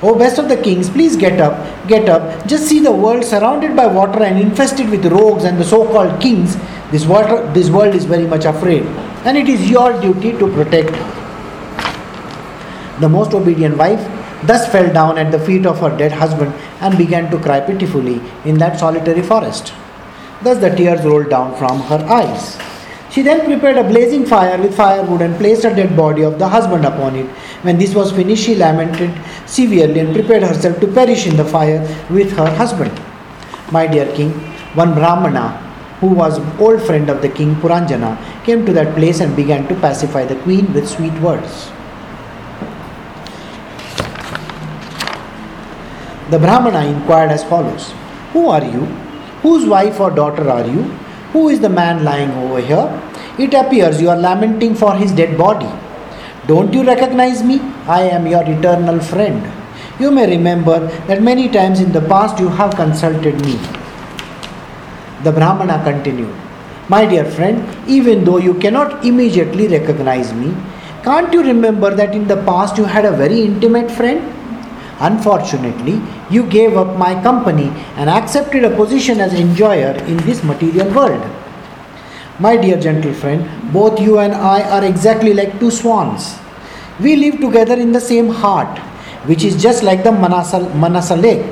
[0.04, 1.54] O best of the kings, please get up,
[1.88, 2.46] get up.
[2.46, 6.20] Just see the world surrounded by water and infested with rogues and the so called
[6.20, 6.56] kings.
[6.90, 8.82] This, water, this world is very much afraid,
[9.24, 10.90] and it is your duty to protect.
[13.00, 14.02] The most obedient wife
[14.46, 18.20] thus fell down at the feet of her dead husband and began to cry pitifully
[18.44, 19.72] in that solitary forest.
[20.42, 22.58] Thus the tears rolled down from her eyes.
[23.14, 26.48] She then prepared a blazing fire with firewood and placed a dead body of the
[26.48, 27.26] husband upon it.
[27.62, 29.12] When this was finished, she lamented
[29.46, 31.78] severely and prepared herself to perish in the fire
[32.10, 32.90] with her husband.
[33.70, 34.32] My dear king,
[34.74, 35.50] one Brahmana,
[36.00, 39.76] who was old friend of the king Puranjana, came to that place and began to
[39.76, 41.70] pacify the queen with sweet words.
[46.30, 47.92] The Brahmana inquired as follows
[48.32, 48.86] Who are you?
[49.46, 50.98] Whose wife or daughter are you?
[51.34, 52.88] Who is the man lying over here?
[53.44, 55.70] It appears you are lamenting for his dead body.
[56.46, 57.58] Don't you recognize me?
[57.88, 59.42] I am your eternal friend.
[59.98, 63.58] You may remember that many times in the past you have consulted me.
[65.24, 66.32] The Brahmana continued,
[66.88, 70.54] My dear friend, even though you cannot immediately recognize me,
[71.02, 74.22] can't you remember that in the past you had a very intimate friend?
[75.00, 80.92] Unfortunately, you gave up my company and accepted a position as enjoyer in this material
[80.94, 81.22] world.
[82.38, 86.36] My dear gentle friend, both you and I are exactly like two swans.
[87.00, 88.78] We live together in the same heart,
[89.26, 91.44] which is just like the Manasa, Manasa lake.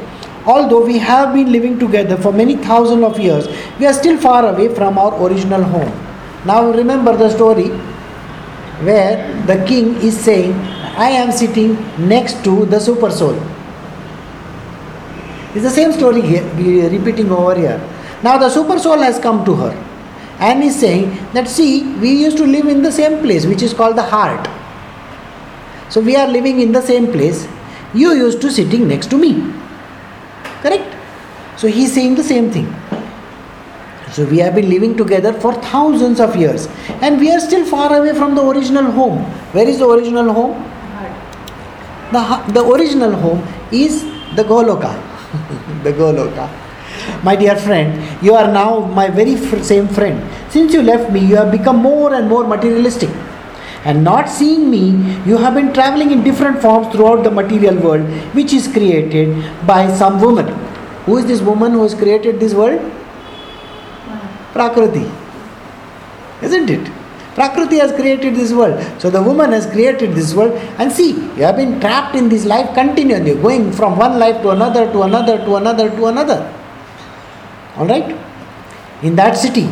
[0.46, 3.46] Although we have been living together for many thousands of years,
[3.78, 5.92] we are still far away from our original home.
[6.44, 7.68] Now remember the story
[8.82, 10.52] where the king is saying,
[10.94, 11.74] I am sitting
[12.08, 13.34] next to the super soul.
[15.54, 16.44] It's the same story here,
[16.90, 17.78] repeating over here.
[18.22, 19.70] Now the super soul has come to her
[20.38, 23.72] and is saying that see, we used to live in the same place which is
[23.72, 24.48] called the heart.
[25.88, 27.48] So we are living in the same place.
[27.94, 29.52] You used to sitting next to me.
[30.62, 30.94] Correct?
[31.56, 32.74] So he is saying the same thing.
[34.10, 36.66] So we have been living together for thousands of years
[37.00, 39.22] and we are still far away from the original home.
[39.52, 40.71] Where is the original home?
[42.12, 42.22] The,
[42.52, 44.04] the original home is
[44.36, 44.92] the Goloka.
[45.82, 46.48] the Goloka.
[47.24, 50.22] My dear friend, you are now my very same friend.
[50.50, 53.10] Since you left me, you have become more and more materialistic.
[53.84, 54.90] And not seeing me,
[55.26, 58.02] you have been traveling in different forms throughout the material world,
[58.34, 59.34] which is created
[59.66, 60.46] by some woman.
[61.06, 62.80] Who is this woman who has created this world?
[64.52, 65.10] Prakriti.
[66.42, 67.01] Isn't it?
[67.34, 68.78] Prakriti has created this world.
[69.00, 70.52] So the woman has created this world.
[70.78, 74.50] And see, you have been trapped in this life continually, going from one life to
[74.50, 76.54] another, to another, to another, to another.
[77.78, 78.16] Alright?
[79.02, 79.68] In that city,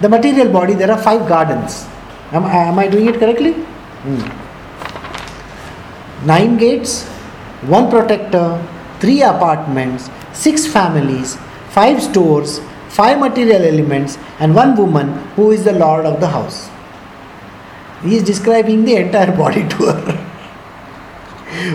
[0.00, 1.86] the material body, there are five gardens.
[2.32, 3.52] Am, am I doing it correctly?
[3.52, 4.22] Hmm.
[6.26, 7.08] Nine gates,
[7.66, 8.64] one protector,
[9.00, 11.36] three apartments, six families,
[11.70, 16.70] five stores, five material elements, and one woman who is the lord of the house.
[18.04, 20.24] He is describing the entire body to her.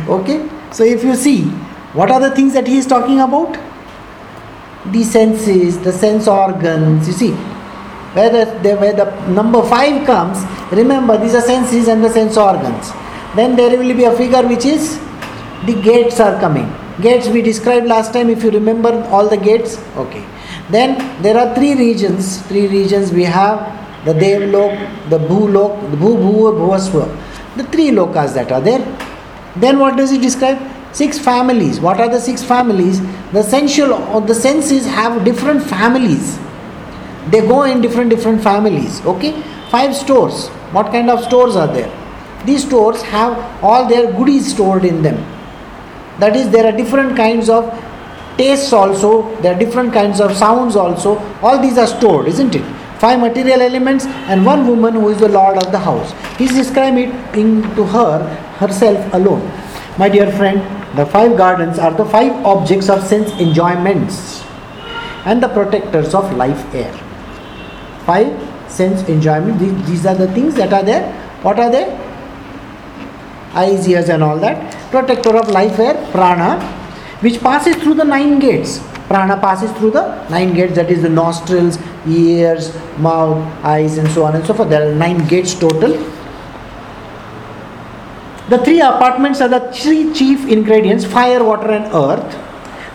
[0.08, 0.48] okay?
[0.72, 1.46] So if you see,
[1.94, 3.58] what are the things that he is talking about?
[4.92, 7.32] The senses, the sense organs, you see.
[8.14, 10.38] Where the, where the number 5 comes,
[10.72, 12.92] remember these are senses and the sense organs.
[13.36, 15.00] Then there will be a figure which is
[15.66, 16.72] the gates are coming.
[17.02, 19.78] Gates we described last time, if you remember all the gates.
[19.96, 20.26] Okay.
[20.70, 22.42] Then there are three regions.
[22.44, 27.06] Three regions we have the Devlok, the Bhulok, the Bhu Bhu Bhuvaswa.
[27.58, 28.84] The three lokas that are there.
[29.56, 30.60] Then what does it describe?
[30.92, 31.80] Six families.
[31.80, 33.02] What are the six families?
[33.32, 36.40] The sensual or the senses have different families.
[37.30, 39.06] They go in different different families.
[39.06, 39.34] Okay?
[39.70, 40.48] Five stores.
[40.78, 41.92] What kind of stores are there?
[42.46, 45.18] These stores have all their goodies stored in them.
[46.20, 47.70] That is, there are different kinds of
[48.38, 51.18] tastes also, there are different kinds of sounds also.
[51.42, 52.79] All these are stored, isn't it?
[53.00, 56.12] Five material elements and one woman who is the lord of the house.
[56.38, 59.50] He is describing it to her, herself alone.
[59.98, 60.60] My dear friend,
[60.98, 64.44] the five gardens are the five objects of sense enjoyments
[65.26, 66.92] and the protectors of life air.
[68.06, 68.28] Five
[68.70, 71.14] sense enjoyment, these are the things that are there.
[71.42, 71.86] What are they?
[73.54, 74.76] Eyes, ears, and all that.
[74.92, 76.60] Protector of life air, prana,
[77.22, 78.80] which passes through the nine gates.
[79.10, 84.24] Prana passes through the nine gates, that is the nostrils, ears, mouth, eyes, and so
[84.24, 84.70] on and so forth.
[84.70, 85.94] There are nine gates total.
[88.50, 92.38] The three apartments are the three chief ingredients fire, water, and earth.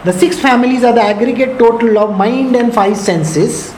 [0.04, 3.74] The six families are the aggregate total of mind and five senses.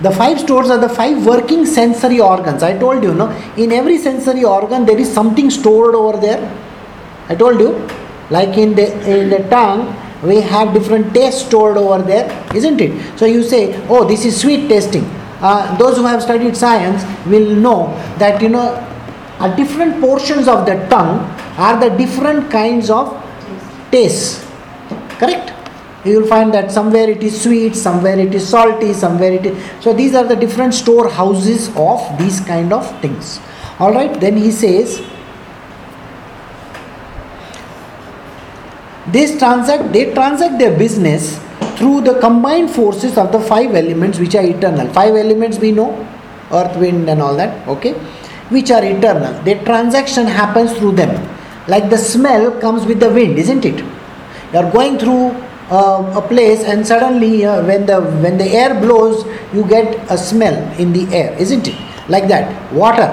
[0.00, 2.62] The five stores are the five working sensory organs.
[2.62, 6.40] I told you, no, in every sensory organ there is something stored over there.
[7.28, 7.86] I told you,
[8.30, 13.18] like in the in the tongue, we have different tastes stored over there, isn't it?
[13.18, 15.04] So you say, oh, this is sweet tasting.
[15.40, 18.74] Uh, those who have studied science will know that you know,
[19.38, 21.18] uh, different portions of the tongue
[21.56, 23.08] are the different kinds of
[23.90, 24.46] tastes.
[25.18, 25.52] Correct?
[26.04, 29.82] You will find that somewhere it is sweet, somewhere it is salty, somewhere it is.
[29.82, 33.40] So these are the different storehouses of these kind of things.
[33.78, 34.18] All right.
[34.20, 35.02] Then he says.
[39.12, 41.38] They transact, they transact their business
[41.76, 44.88] through the combined forces of the five elements which are eternal.
[44.92, 46.06] Five elements we know
[46.52, 47.92] earth, wind, and all that, okay,
[48.50, 49.42] which are eternal.
[49.44, 51.12] The transaction happens through them.
[51.68, 53.78] Like the smell comes with the wind, isn't it?
[54.52, 55.30] You are going through
[55.70, 60.18] uh, a place and suddenly uh, when the when the air blows you get a
[60.18, 63.08] smell in the air isn't it like that water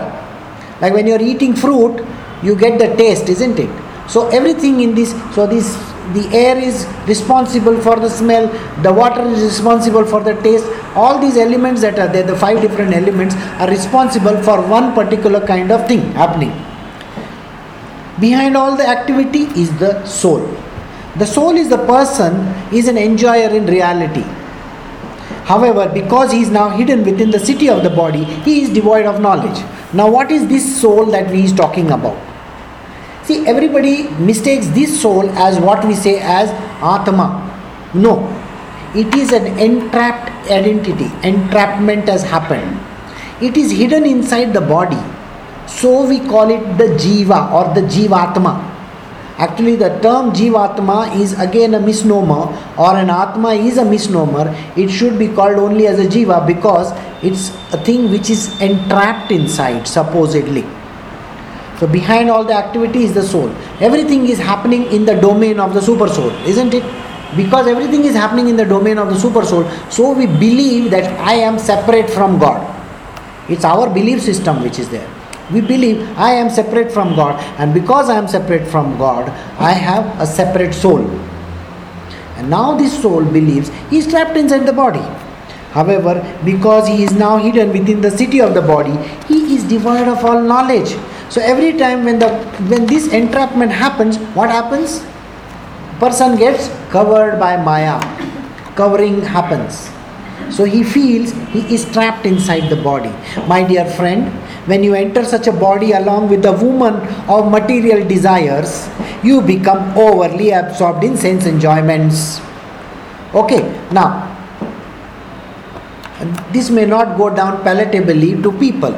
[0.81, 2.03] like when you're eating fruit
[2.41, 3.69] you get the taste isn't it
[4.07, 5.75] so everything in this so this
[6.13, 8.47] the air is responsible for the smell
[8.83, 12.61] the water is responsible for the taste all these elements that are there the five
[12.61, 16.53] different elements are responsible for one particular kind of thing happening
[18.19, 20.47] behind all the activity is the soul
[21.17, 22.35] the soul is the person,
[22.71, 24.21] is an enjoyer in reality.
[25.45, 29.07] However, because he is now hidden within the city of the body, he is devoid
[29.07, 29.63] of knowledge.
[29.93, 32.26] Now, what is this soul that we is talking about?
[33.27, 36.49] See, everybody mistakes this soul as what we say as
[36.81, 37.27] Atma.
[37.93, 38.13] No,
[38.95, 41.11] it is an entrapped identity.
[41.27, 42.79] Entrapment has happened.
[43.41, 45.03] It is hidden inside the body.
[45.67, 48.75] So we call it the Jiva or the Jivatma
[49.37, 54.45] Actually, the term Jivatma is again a misnomer, or an Atma is a misnomer.
[54.75, 56.91] It should be called only as a Jiva because
[57.23, 60.65] it's a thing which is entrapped inside, supposedly.
[61.79, 63.49] So, behind all the activity is the soul.
[63.79, 66.83] Everything is happening in the domain of the super soul, isn't it?
[67.35, 71.05] Because everything is happening in the domain of the super soul, so we believe that
[71.19, 72.73] I am separate from God.
[73.49, 75.07] It's our belief system which is there.
[75.51, 79.71] We believe I am separate from God, and because I am separate from God, I
[79.71, 81.07] have a separate soul.
[82.37, 85.05] And now this soul believes he is trapped inside the body.
[85.71, 88.95] However, because he is now hidden within the city of the body,
[89.27, 90.95] he is devoid of all knowledge.
[91.29, 92.29] So every time when the
[92.71, 95.03] when this entrapment happens, what happens?
[95.99, 97.99] Person gets covered by Maya.
[98.75, 99.89] Covering happens.
[100.55, 103.11] So he feels he is trapped inside the body.
[103.47, 104.31] My dear friend,
[104.71, 106.95] when you enter such a body along with a woman
[107.27, 108.87] of material desires,
[109.21, 112.39] you become overly absorbed in sense enjoyments.
[113.35, 114.23] Okay, now
[116.53, 118.95] this may not go down palatably to people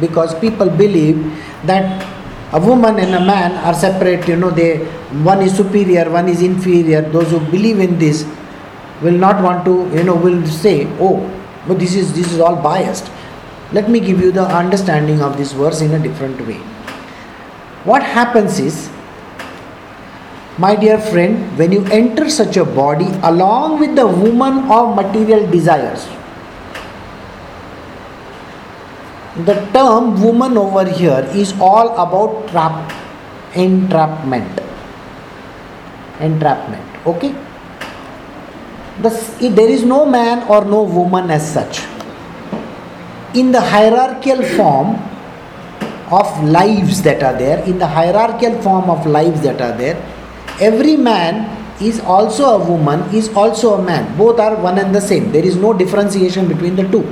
[0.00, 1.18] because people believe
[1.64, 2.06] that
[2.52, 4.78] a woman and a man are separate you know they
[5.30, 8.26] one is superior one is inferior those who believe in this
[9.02, 11.16] will not want to you know will say oh
[11.68, 13.10] but this is this is all biased
[13.72, 16.58] let me give you the understanding of this verse in a different way.
[17.84, 18.90] What happens is,
[20.58, 25.48] my dear friend, when you enter such a body along with the woman of material
[25.48, 26.08] desires,
[29.36, 32.92] the term woman over here is all about trap,
[33.54, 34.60] entrapment.
[36.18, 37.06] Entrapment.
[37.06, 37.34] Okay?
[39.02, 39.10] The,
[39.54, 41.80] there is no man or no woman as such
[43.34, 44.96] in the hierarchical form
[46.10, 49.96] of lives that are there, in the hierarchical form of lives that are there,
[50.60, 54.16] every man is also a woman, is also a man.
[54.18, 55.30] Both are one and the same.
[55.32, 57.06] There is no differentiation between the two.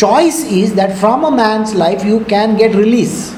[0.00, 3.36] Choice is that from a man's life you can get release.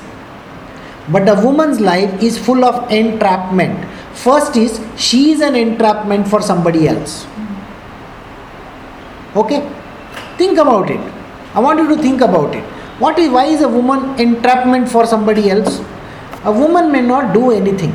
[1.08, 3.86] But a woman's life is full of entrapment.
[4.14, 7.26] First is she is an entrapment for somebody else.
[9.34, 9.60] Okay?
[10.36, 11.00] Think about it
[11.52, 12.62] I want you to think about it.
[13.00, 15.80] What is why is a woman entrapment for somebody else?
[16.44, 17.92] A woman may not do anything.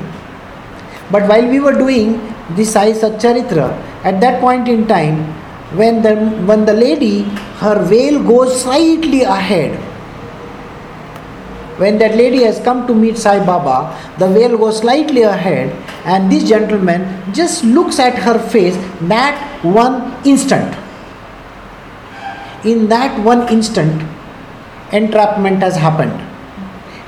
[1.10, 2.20] But while we were doing
[2.58, 3.72] the Sai Satcharitra,
[4.04, 5.24] at that point in time,
[5.76, 6.16] when the
[6.50, 7.24] when the lady
[7.64, 9.76] her veil goes slightly ahead,
[11.80, 13.78] when that lady has come to meet Sai Baba,
[14.18, 15.70] the veil goes slightly ahead,
[16.06, 20.76] and this gentleman just looks at her face that one instant
[22.66, 24.02] in that one instant,
[24.92, 26.20] entrapment has happened.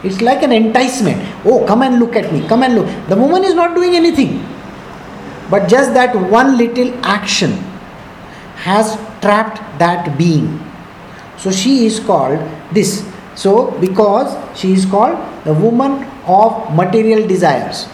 [0.03, 1.22] It's like an enticement.
[1.43, 2.88] Oh, come and look at me, come and look.
[3.09, 4.45] The woman is not doing anything.
[5.49, 7.51] But just that one little action
[8.57, 10.59] has trapped that being.
[11.37, 12.39] So she is called
[12.71, 13.05] this.
[13.35, 17.87] So, because she is called the woman of material desires.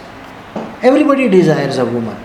[0.81, 2.17] Everybody desires a woman.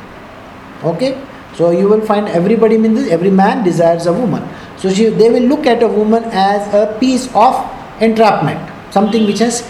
[0.84, 1.20] Okay?
[1.54, 4.48] So you will find everybody means every man desires a woman.
[4.76, 7.54] So she, they will look at a woman as a piece of
[8.00, 8.60] entrapment,
[8.92, 9.62] something which is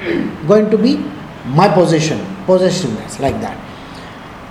[0.48, 0.96] going to be
[1.46, 3.56] my possession, possessiveness, like that.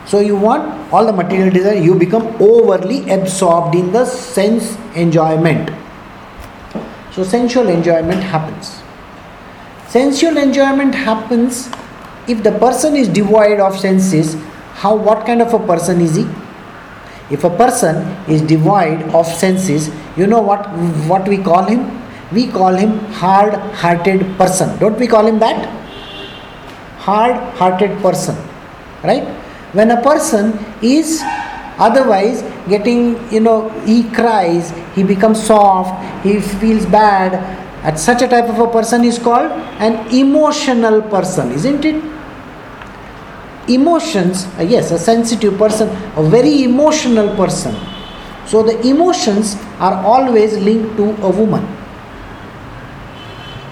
[0.06, 5.72] So you want all the material desire, you become overly absorbed in the sense enjoyment.
[7.12, 8.82] So sensual enjoyment happens.
[9.88, 11.70] Sensual enjoyment happens
[12.28, 14.36] if the person is devoid of senses.
[14.74, 16.28] How what kind of a person is he?
[17.32, 17.96] if a person
[18.30, 20.68] is devoid of senses, you know what,
[21.08, 22.02] what we call him?
[22.32, 24.78] We call him hard hearted person.
[24.80, 25.66] Don't we call him that?
[26.98, 28.36] Hard hearted person.
[29.04, 29.24] Right?
[29.76, 31.22] When a person is
[31.78, 37.34] otherwise getting, you know, he cries, he becomes soft, he feels bad,
[37.84, 42.04] at such a type of a person is called an emotional person, isn't it?
[43.68, 47.76] emotions uh, yes a sensitive person a very emotional person
[48.46, 51.66] so the emotions are always linked to a woman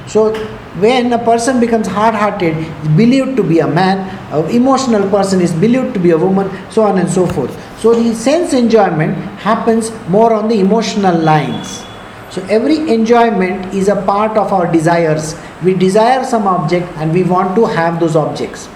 [0.07, 0.33] so
[0.79, 3.99] when a person becomes hard hearted is believed to be a man
[4.33, 7.53] an emotional person is believed to be a woman so on and so forth.
[7.79, 11.83] So the sense enjoyment happens more on the emotional lines.
[12.31, 15.35] So every enjoyment is a part of our desires.
[15.63, 18.67] We desire some object and we want to have those objects.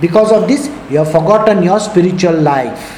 [0.00, 2.94] Because of this, you have forgotten your spiritual life.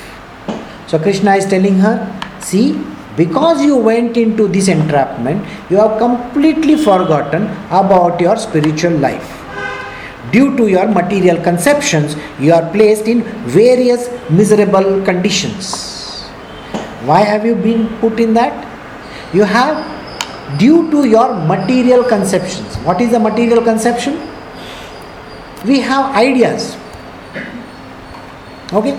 [0.86, 1.97] So Krishna is telling her,
[2.41, 2.74] see,
[3.20, 7.44] because you went into this entrapment, you have completely forgotten
[7.80, 9.36] about your spiritual life.
[10.32, 13.22] Due to your material conceptions, you are placed in
[13.60, 16.26] various miserable conditions.
[17.10, 18.66] Why have you been put in that?
[19.34, 22.76] You have, due to your material conceptions.
[22.88, 24.20] What is the material conception?
[25.66, 26.76] We have ideas
[28.72, 28.94] okay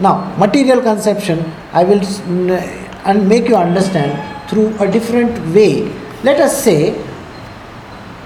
[0.00, 1.38] now material conception
[1.72, 5.84] i will mm, and make you understand through a different way.
[6.22, 6.94] Let us say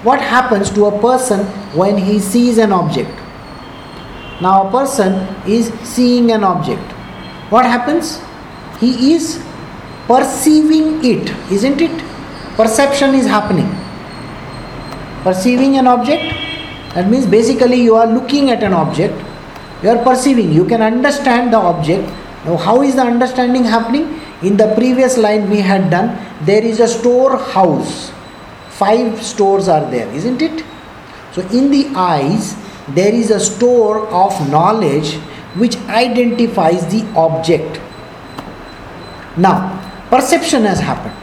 [0.03, 1.41] what happens to a person
[1.77, 3.11] when he sees an object?
[4.41, 5.13] Now a person
[5.47, 6.93] is seeing an object.
[7.51, 8.21] What happens?
[8.79, 9.43] He is
[10.07, 12.05] perceiving it isn't it?
[12.57, 13.69] Perception is happening.
[15.23, 16.23] Perceiving an object
[16.95, 19.15] that means basically you are looking at an object
[19.83, 22.09] you are perceiving you can understand the object.
[22.45, 26.81] Now how is the understanding happening in the previous line we had done there is
[26.81, 28.11] a storehouse.
[28.71, 30.65] Five stores are there isn't it?
[31.33, 32.57] So in the eyes
[32.89, 35.15] there is a store of knowledge
[35.57, 37.81] which identifies the object.
[39.37, 39.77] Now
[40.09, 41.17] perception has happened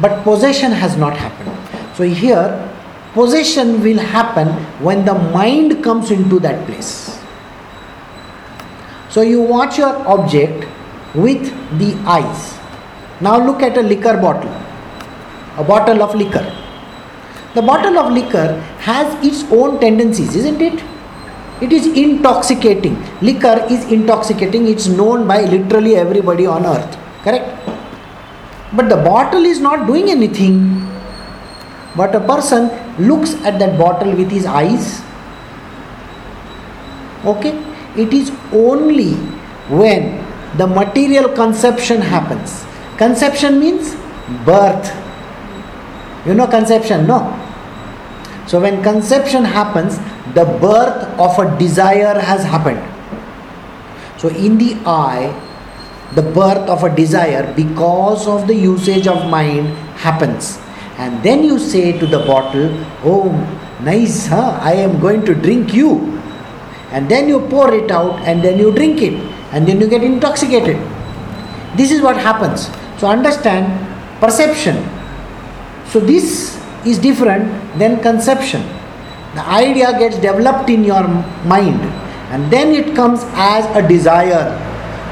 [0.00, 1.96] but possession has not happened.
[1.96, 2.70] So here
[3.12, 4.48] possession will happen
[4.82, 7.20] when the mind comes into that place.
[9.10, 10.66] So you watch your object
[11.14, 11.42] with
[11.78, 12.58] the eyes.
[13.20, 14.52] Now look at a liquor bottle,
[15.56, 16.44] a bottle of liquor.
[17.54, 20.82] The bottle of liquor has its own tendencies, isn't it?
[21.60, 22.96] It is intoxicating.
[23.22, 24.66] Liquor is intoxicating.
[24.66, 26.98] It's known by literally everybody on earth.
[27.22, 27.46] Correct?
[28.72, 30.90] But the bottle is not doing anything.
[31.96, 35.00] But a person looks at that bottle with his eyes.
[37.24, 37.54] Okay?
[37.96, 39.14] it is only
[39.80, 40.23] when
[40.56, 42.64] the material conception happens.
[42.96, 43.94] Conception means
[44.44, 44.92] birth.
[46.26, 47.40] You know conception, no?
[48.46, 49.98] So when conception happens,
[50.34, 52.82] the birth of a desire has happened.
[54.18, 55.34] So in the eye,
[56.14, 60.58] the birth of a desire because of the usage of mind happens.
[60.98, 62.70] And then you say to the bottle,
[63.02, 63.32] Oh,
[63.82, 64.58] nice, huh?
[64.62, 66.20] I am going to drink you
[66.92, 70.02] and then you pour it out and then you drink it and then you get
[70.02, 70.76] intoxicated.
[71.76, 72.68] This is what happens.
[72.98, 73.70] So understand
[74.20, 74.76] perception.
[75.86, 78.62] So this is different than conception.
[79.34, 81.06] The idea gets developed in your
[81.46, 81.80] mind
[82.34, 84.58] and then it comes as a desire.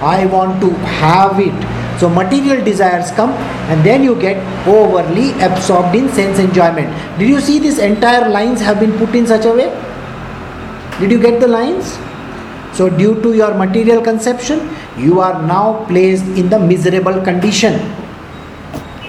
[0.01, 0.70] I want to
[1.01, 1.55] have it.
[2.01, 3.30] So material desires come
[3.70, 6.90] and then you get overly absorbed in sense enjoyment.
[7.18, 9.70] Did you see this entire lines have been put in such a way?
[10.99, 11.97] Did you get the lines?
[12.73, 17.75] So, due to your material conception, you are now placed in the miserable condition.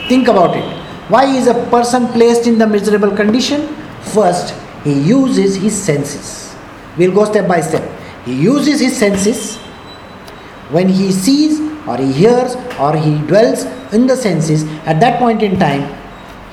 [0.09, 0.65] Think about it.
[1.09, 3.67] Why is a person placed in the miserable condition?
[4.13, 4.53] First,
[4.83, 6.53] he uses his senses.
[6.97, 7.83] We'll go step by step.
[8.25, 9.57] He uses his senses
[10.69, 14.63] when he sees or he hears or he dwells in the senses.
[14.85, 15.83] At that point in time,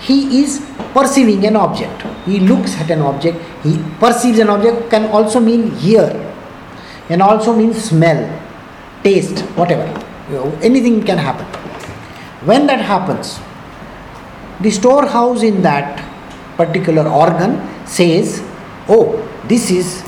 [0.00, 2.02] he is perceiving an object.
[2.24, 6.08] He looks at an object, he perceives an object, can also mean hear,
[7.10, 8.20] and also means smell,
[9.02, 9.86] taste, whatever.
[10.28, 11.46] You know, anything can happen.
[12.46, 13.38] When that happens,
[14.60, 16.00] the storehouse in that
[16.56, 18.42] particular organ says,
[18.88, 20.02] Oh, this is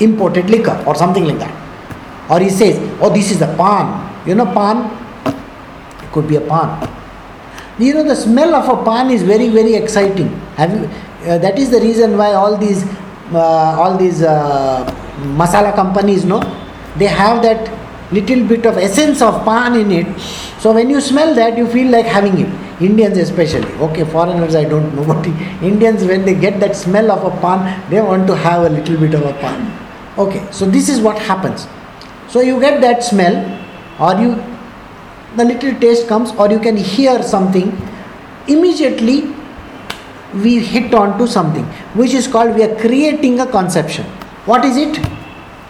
[0.00, 2.30] imported liquor or something like that.
[2.30, 4.26] Or he says, Oh, this is a pan.
[4.26, 4.96] You know, pan?
[5.26, 6.88] It could be a pan
[7.78, 10.84] you know the smell of a pan is very very exciting have you,
[11.28, 12.84] uh, that is the reason why all these
[13.32, 14.84] uh, all these uh,
[15.42, 16.40] masala companies no
[16.96, 17.70] they have that
[18.12, 20.20] little bit of essence of pan in it.
[20.58, 22.82] So when you smell that, you feel like having it.
[22.82, 23.70] Indians especially.
[23.74, 25.26] Okay, foreigners I don't know, but
[25.62, 28.96] Indians when they get that smell of a pan, they want to have a little
[28.98, 29.88] bit of a pan.
[30.18, 31.66] Okay, so this is what happens.
[32.28, 33.36] So you get that smell,
[34.00, 34.42] or you
[35.36, 37.70] the little taste comes, or you can hear something.
[38.48, 39.34] Immediately
[40.34, 41.64] we hit on to something
[41.94, 44.06] which is called we are creating a conception.
[44.50, 44.98] What is it?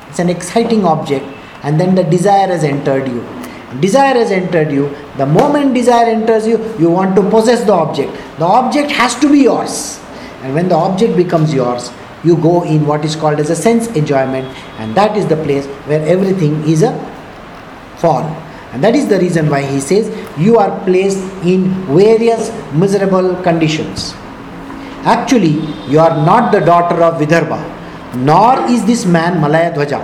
[0.08, 1.26] It's an exciting object,
[1.62, 3.20] and then the desire has entered you.
[3.78, 4.84] Desire has entered you.
[5.18, 8.12] The moment desire enters you, you want to possess the object.
[8.38, 10.00] The object has to be yours.
[10.42, 11.90] And when the object becomes yours,
[12.24, 14.46] you go in what is called as a sense enjoyment,
[14.78, 16.92] and that is the place where everything is a
[17.98, 18.24] fall.
[18.72, 20.08] And that is the reason why he says
[20.38, 21.68] you are placed in
[21.98, 24.14] various miserable conditions.
[25.16, 25.60] Actually,
[25.92, 27.60] you are not the daughter of Vidarbha,
[28.14, 30.00] nor is this man Malaya Dhwaja,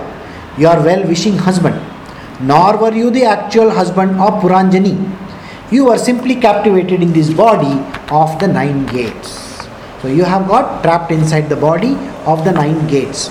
[0.57, 1.79] your well wishing husband,
[2.41, 4.95] nor were you the actual husband of Puranjani.
[5.71, 9.67] You were simply captivated in this body of the nine gates.
[10.01, 11.95] So you have got trapped inside the body
[12.25, 13.29] of the nine gates.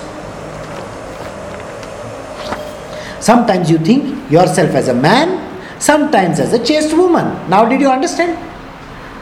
[3.19, 5.43] Sometimes you think yourself as a man,
[5.79, 7.49] sometimes as a chaste woman.
[7.49, 8.37] Now, did you understand?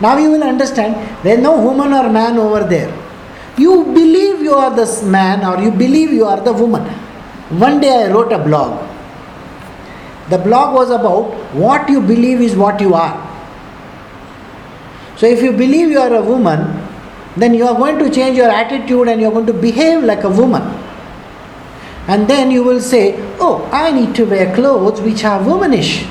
[0.01, 2.91] Now you will understand there is no woman or man over there.
[3.57, 6.83] You believe you are this man or you believe you are the woman.
[7.59, 8.85] One day I wrote a blog.
[10.29, 13.21] The blog was about what you believe is what you are.
[15.17, 16.81] So if you believe you are a woman,
[17.37, 20.23] then you are going to change your attitude and you are going to behave like
[20.23, 20.63] a woman.
[22.07, 26.05] And then you will say, Oh, I need to wear clothes which are womanish.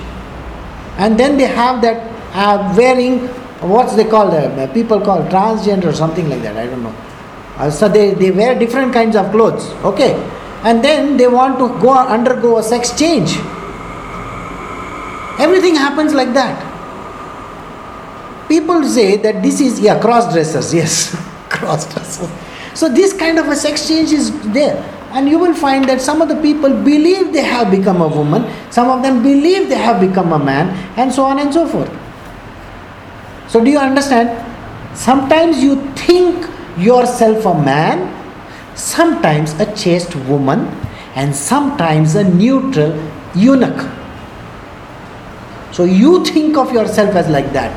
[0.96, 3.28] And then they have that uh, wearing
[3.68, 4.58] what's they call them?
[4.58, 6.56] Uh, people call transgender or something like that.
[6.56, 6.94] I don't know.
[7.56, 9.70] Uh, so they, they wear different kinds of clothes.
[9.84, 10.14] Okay.
[10.64, 13.36] And then they want to go undergo a sex change.
[15.38, 16.72] Everything happens like that.
[18.48, 20.72] People say that this is, yeah, cross dressers.
[20.74, 21.14] Yes,
[21.48, 22.30] cross dressers.
[22.74, 24.76] So this kind of a sex change is there.
[25.12, 28.50] And you will find that some of the people believe they have become a woman,
[28.72, 31.90] some of them believe they have become a man, and so on and so forth.
[33.48, 34.28] So, do you understand?
[34.96, 36.44] Sometimes you think
[36.78, 38.10] yourself a man,
[38.76, 40.66] sometimes a chaste woman,
[41.14, 42.92] and sometimes a neutral
[43.34, 43.88] eunuch.
[45.72, 47.72] So, you think of yourself as like that.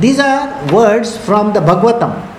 [0.00, 2.30] These are words from the Bhagavatam.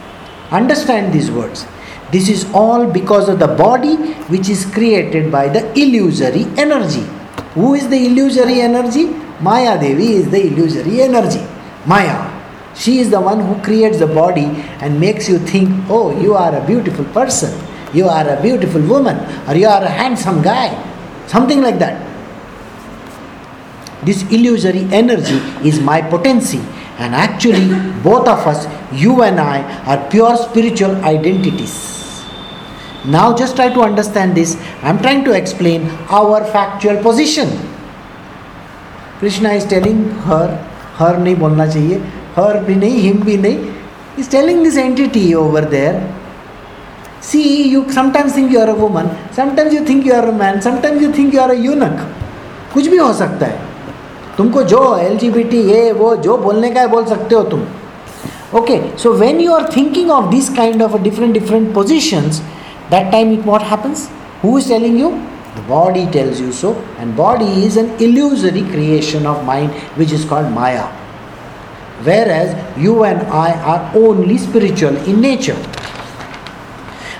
[0.52, 1.66] Understand these words.
[2.12, 3.96] This is all because of the body
[4.32, 7.06] which is created by the illusory energy.
[7.56, 9.06] Who is the illusory energy?
[9.42, 11.46] Maya Devi is the illusory energy.
[11.86, 12.35] Maya.
[12.75, 14.47] She is the one who creates the body
[14.81, 17.53] and makes you think, oh, you are a beautiful person,
[17.93, 20.69] you are a beautiful woman, or you are a handsome guy.
[21.27, 22.07] Something like that.
[24.05, 25.37] This illusory energy
[25.69, 26.61] is my potency,
[26.99, 27.69] and actually,
[28.03, 32.25] both of us, you and I, are pure spiritual identities.
[33.05, 34.57] Now, just try to understand this.
[34.83, 37.49] I am trying to explain our factual position.
[39.19, 40.49] Krishna is telling her,
[40.99, 42.01] her नहीं बोलना चाहिए,
[42.38, 43.74] her भी नहीं, him भी नहीं.
[44.18, 45.96] He's telling this entity over there.
[47.22, 50.62] See, you sometimes think you are a woman, sometimes you think you are a man,
[50.62, 52.04] sometimes you think you are a eunuch.
[52.74, 53.60] कुछ भी हो सकता है
[54.38, 55.18] तुमको जो एल
[55.56, 57.62] ये वो जो बोलने का है बोल सकते हो तुम
[58.60, 62.42] okay so when you are thinking of this kind of different different positions
[62.90, 64.02] that time it what happens
[64.42, 65.08] who is telling you
[65.54, 66.74] the body tells you so
[67.04, 70.84] and body is an illusory creation of mind which is called maya
[72.10, 75.58] whereas you and i are only spiritual in nature.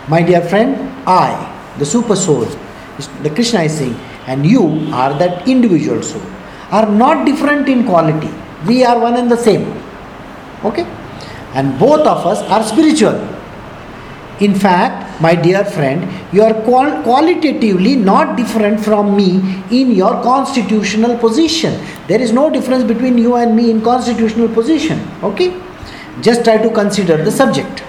[0.08, 1.30] My dear friend i
[1.80, 2.46] the super soul
[3.24, 3.96] the krishna is saying
[4.28, 4.64] and you
[4.94, 6.22] are that individual soul
[6.72, 8.30] are not different in quality.
[8.68, 9.72] We are one and the same.
[10.64, 10.84] Okay?
[11.54, 13.35] And both of us are spiritual
[14.40, 20.22] in fact, my dear friend, you are qual- qualitatively not different from me in your
[20.24, 21.74] constitutional position.
[22.08, 25.00] There is no difference between you and me in constitutional position.
[25.24, 25.56] Okay?
[26.22, 27.84] Just try to consider the subject.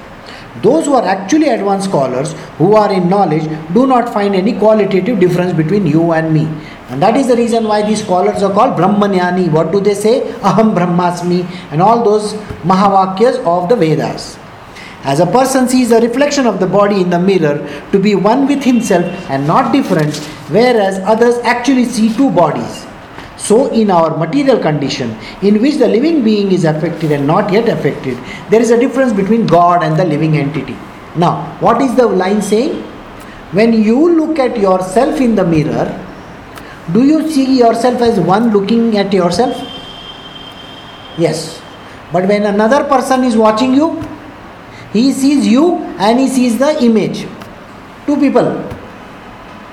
[0.62, 3.44] Those who are actually advanced scholars, who are in knowledge,
[3.74, 6.49] do not find any qualitative difference between you and me.
[6.88, 9.51] And that is the reason why these scholars are called Brahmanyani.
[9.51, 10.20] What do they say?
[10.40, 12.34] Aham Brahmasmi, and all those
[12.64, 14.38] Mahavakyas of the Vedas.
[15.07, 17.57] As a person sees a reflection of the body in the mirror
[17.93, 20.17] to be one with himself and not different,
[20.57, 22.85] whereas others actually see two bodies.
[23.37, 27.69] So, in our material condition, in which the living being is affected and not yet
[27.69, 28.19] affected,
[28.51, 30.77] there is a difference between God and the living entity.
[31.15, 32.83] Now, what is the line saying?
[33.53, 35.87] When you look at yourself in the mirror,
[36.95, 39.57] Do you see yourself as one looking at yourself?
[41.19, 41.61] Yes.
[42.13, 44.01] But when another person is watching you,
[44.93, 47.26] he sees you and he sees the image.
[48.07, 48.49] Two people.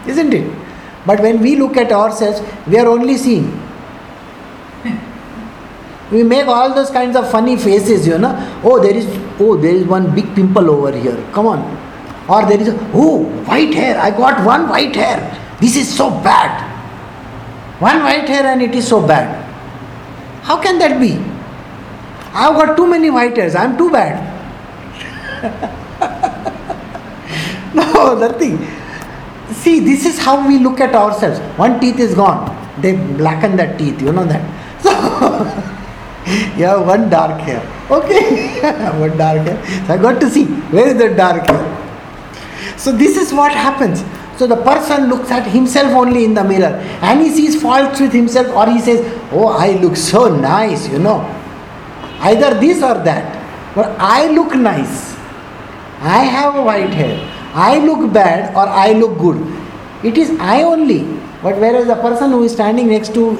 [0.07, 0.51] Isn't it?
[1.05, 3.59] But when we look at ourselves, we are only seeing.
[6.11, 8.33] We make all those kinds of funny faces, you know.
[8.63, 9.07] Oh, there is
[9.39, 11.17] oh, there is one big pimple over here.
[11.33, 11.61] Come on.
[12.29, 13.97] Or there is oh, white hair.
[13.99, 15.39] I got one white hair.
[15.59, 16.69] This is so bad.
[17.79, 19.43] One white hair and it is so bad.
[20.43, 21.13] How can that be?
[22.33, 23.55] I've got too many white hairs.
[23.55, 24.32] I'm too bad.
[27.75, 28.57] no, nothing.
[29.53, 31.39] See, this is how we look at ourselves.
[31.57, 32.49] One teeth is gone.
[32.81, 34.41] They blacken that teeth, you know that.
[34.83, 34.91] So,
[36.57, 37.61] you have one dark hair.
[37.91, 38.59] Okay,
[38.99, 39.87] one dark hair.
[39.87, 42.77] So I got to see where is the dark hair.
[42.77, 44.03] So this is what happens.
[44.37, 48.13] So the person looks at himself only in the mirror and he sees faults with
[48.13, 51.21] himself or he says, Oh, I look so nice, you know.
[52.19, 53.75] Either this or that.
[53.75, 55.12] But I look nice.
[56.03, 57.17] I have a white hair.
[57.55, 59.37] I look bad or I look good.
[60.03, 61.03] It is I only.
[61.41, 63.37] But whereas the person who is standing next to,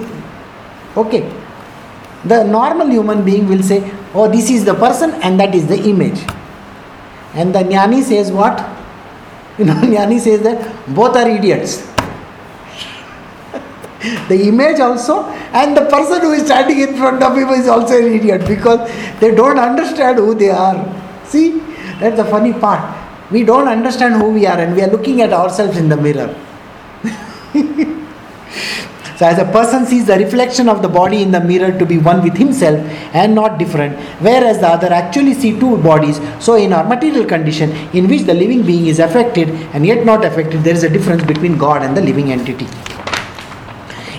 [0.95, 1.29] okay,
[2.23, 5.77] the normal human being will say, oh, this is the person and that is the
[5.77, 6.19] image.
[7.33, 8.69] And the jnani says what?
[9.57, 11.77] You know, jnani says that both are idiots.
[14.29, 17.97] the image also and the person who is standing in front of him is also
[17.97, 18.89] an idiot because
[19.19, 20.81] they don't understand who they are.
[21.25, 21.61] See,
[21.99, 22.83] that's the funny part.
[23.31, 26.35] We don't understand who we are and we are looking at ourselves in the mirror.
[29.15, 31.99] So, as a person sees the reflection of the body in the mirror to be
[31.99, 32.79] one with himself
[33.13, 37.71] and not different, whereas the other actually see two bodies, so in our material condition,
[37.93, 41.23] in which the living being is affected and yet not affected, there is a difference
[41.23, 42.67] between God and the living entity.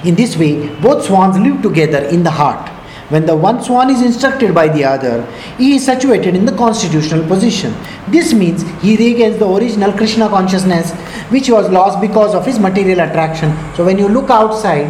[0.09, 2.71] In this way, both swans live together in the heart.
[3.11, 5.27] When the one swan is instructed by the other,
[5.59, 7.75] he is situated in the constitutional position.
[8.09, 10.93] This means he regains the original Krishna consciousness
[11.31, 13.53] which was lost because of his material attraction.
[13.77, 14.89] So when you look outside,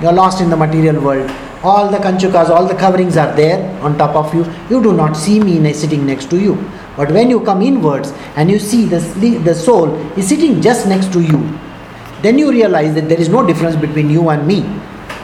[0.00, 1.30] you are lost in the material world.
[1.62, 4.46] All the kanchukas, all the coverings are there on top of you.
[4.70, 6.56] You do not see me sitting next to you.
[6.96, 8.98] But when you come inwards and you see the,
[9.44, 11.58] the soul is sitting just next to you,
[12.22, 14.62] then you realize that there is no difference between you and me.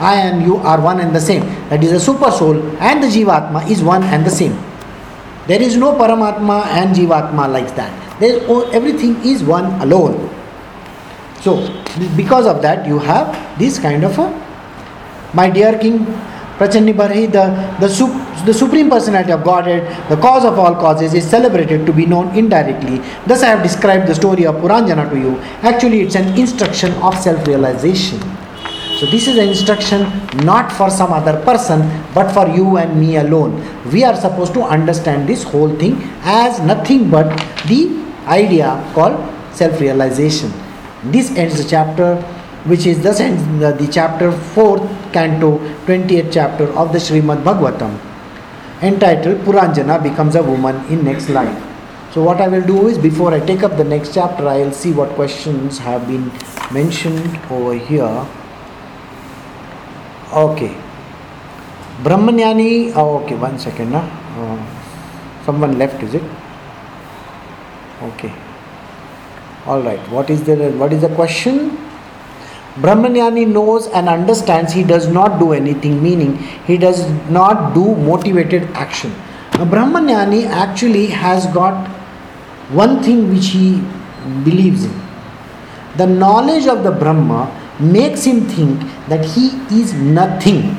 [0.01, 1.43] I and you are one and the same.
[1.69, 4.57] That is, the super soul and the Jivatma is one and the same.
[5.47, 8.21] There is no Paramatma and Jivatma like that.
[8.21, 8.41] There
[8.73, 10.31] everything is one alone.
[11.41, 11.61] So,
[12.17, 14.29] because of that, you have this kind of a,
[15.35, 16.05] my dear King
[16.59, 18.11] Prachinabarhi, the, the, sup,
[18.47, 22.35] the Supreme Personality of Godhead, the cause of all causes, is celebrated to be known
[22.35, 22.99] indirectly.
[23.27, 25.37] Thus, I have described the story of Puranjana to you.
[25.61, 28.21] Actually, it's an instruction of self realization.
[28.99, 30.01] So this is an instruction
[30.47, 31.81] not for some other person
[32.15, 33.63] but for you and me alone.
[33.93, 37.29] We are supposed to understand this whole thing as nothing but
[37.69, 39.21] the idea called
[39.55, 40.51] self realization.
[41.05, 42.17] This ends the chapter
[42.65, 48.01] which is thus ends the, the chapter 4th canto 20th chapter of the Srimad Bhagavatam
[48.81, 51.63] entitled Puranjana becomes a woman in next life.
[52.13, 54.73] So what I will do is before I take up the next chapter I will
[54.73, 56.33] see what questions have been
[56.73, 58.27] mentioned over here.
[60.33, 60.75] Okay.
[62.03, 63.93] Brahmanyani, oh, okay, one second.
[63.93, 64.05] Huh?
[64.37, 66.23] Uh, someone left, is it?
[68.03, 68.33] Okay.
[69.67, 70.01] All right.
[70.11, 71.77] What is the what is the question?
[72.77, 78.65] Brahmanyani knows and understands he does not do anything, meaning he does not do motivated
[78.75, 79.11] action.
[79.53, 81.89] Brahmanyani actually has got
[82.71, 83.81] one thing which he
[84.45, 85.03] believes in.
[85.97, 87.49] The knowledge of the Brahma
[87.81, 90.77] makes him think that he is nothing.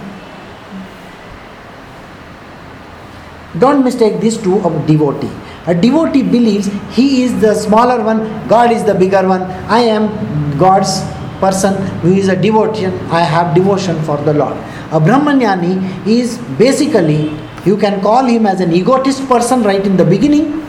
[3.60, 5.32] Don't mistake this to of devotee.
[5.66, 9.42] A devotee believes he is the smaller one, God is the bigger one.
[9.42, 11.02] I am God's
[11.40, 14.56] person who is a devotee, I have devotion for the Lord.
[14.92, 20.06] A Brahmanyani is basically, you can call him as an egotist person right in the
[20.06, 20.66] beginning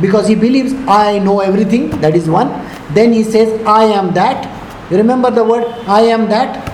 [0.00, 2.48] because he believes I know everything, that is one.
[2.92, 4.44] Then he says, I am that,
[4.90, 6.70] you remember the word I am that?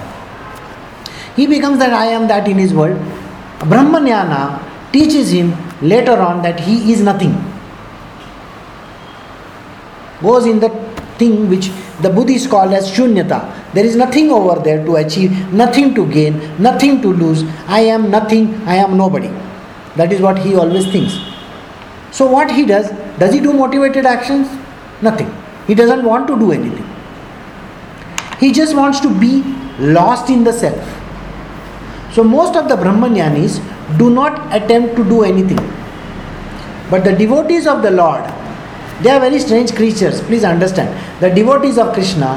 [1.36, 2.98] He becomes that I am that in his world.
[3.60, 4.60] Brahmanyana
[4.92, 7.32] teaches him later on that he is nothing.
[10.20, 10.68] Goes in the
[11.18, 11.70] thing which
[12.02, 13.72] the Buddhists call as shunyata.
[13.72, 17.44] There is nothing over there to achieve, nothing to gain, nothing to lose.
[17.66, 19.30] I am nothing, I am nobody.
[19.96, 21.18] That is what he always thinks.
[22.10, 24.48] So, what he does, does he do motivated actions?
[25.00, 25.32] Nothing.
[25.66, 26.89] He doesn't want to do anything.
[28.40, 29.42] He just wants to be
[29.78, 30.82] lost in the self.
[32.14, 33.58] So most of the Brahmanyanis
[33.98, 35.58] do not attempt to do anything.
[36.90, 38.24] But the devotees of the Lord,
[39.02, 40.20] they are very strange creatures.
[40.22, 40.88] Please understand.
[41.20, 42.30] The devotees of Krishna,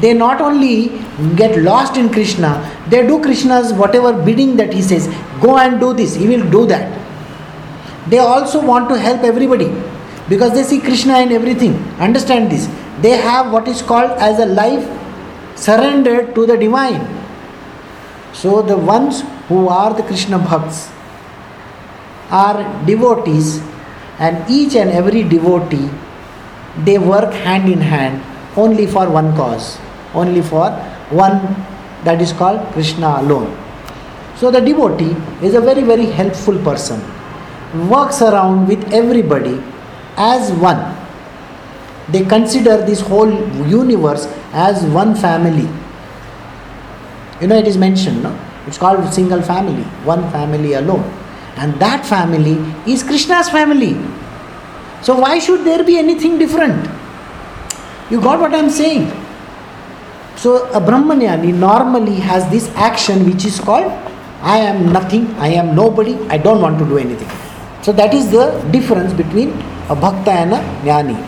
[0.00, 0.88] they not only
[1.36, 2.50] get lost in Krishna,
[2.88, 5.08] they do Krishna's whatever bidding that he says.
[5.40, 6.94] Go and do this, he will do that.
[8.08, 9.68] They also want to help everybody
[10.28, 11.74] because they see Krishna in everything.
[11.98, 12.68] Understand this.
[13.00, 14.97] They have what is called as a life
[15.64, 17.06] surrendered to the divine.
[18.32, 20.88] So the ones who are the Krishna Bhakts
[22.30, 23.60] are devotees
[24.18, 25.88] and each and every devotee
[26.84, 28.22] they work hand in hand
[28.56, 29.78] only for one cause
[30.14, 30.70] only for
[31.10, 31.38] one
[32.04, 33.48] that is called krishna alone
[34.36, 37.00] so the devotee is a very very helpful person
[37.88, 39.56] works around with everybody
[40.16, 40.82] as one
[42.10, 43.32] they consider this whole
[43.66, 45.68] universe as one family
[47.40, 48.32] you know it is mentioned no
[48.66, 49.82] it's called single family
[50.12, 51.06] one family alone
[51.58, 52.56] and that family
[52.90, 53.94] is Krishna's family.
[55.02, 56.88] So why should there be anything different?
[58.10, 59.10] You got what I'm saying?
[60.36, 63.90] So a Brahmanyani normally has this action which is called
[64.40, 67.28] I am nothing, I am nobody, I don't want to do anything.
[67.82, 69.50] So that is the difference between
[69.90, 71.18] a bhakta and a jnani.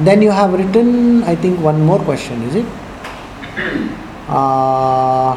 [0.00, 2.66] Then you have written, I think, one more question, is it?
[4.26, 5.36] Uh,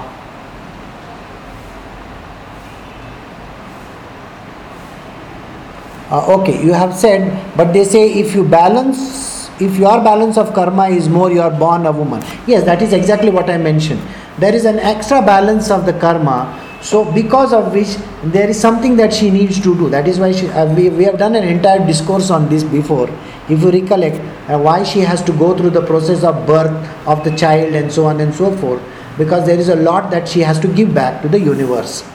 [6.10, 10.54] Uh, okay, you have said, but they say if you balance, if your balance of
[10.54, 12.24] karma is more, you are born a woman.
[12.48, 14.02] Yes, that is exactly what I mentioned.
[14.40, 16.48] There is an extra balance of the karma,
[16.88, 17.98] so because of which
[18.34, 19.90] there is something that she needs to do.
[19.90, 23.10] That is why she, uh, we, we have done an entire discourse on this before.
[23.50, 26.72] If you recollect, uh, why she has to go through the process of birth
[27.06, 28.82] of the child and so on and so forth,
[29.18, 32.08] because there is a lot that she has to give back to the universe.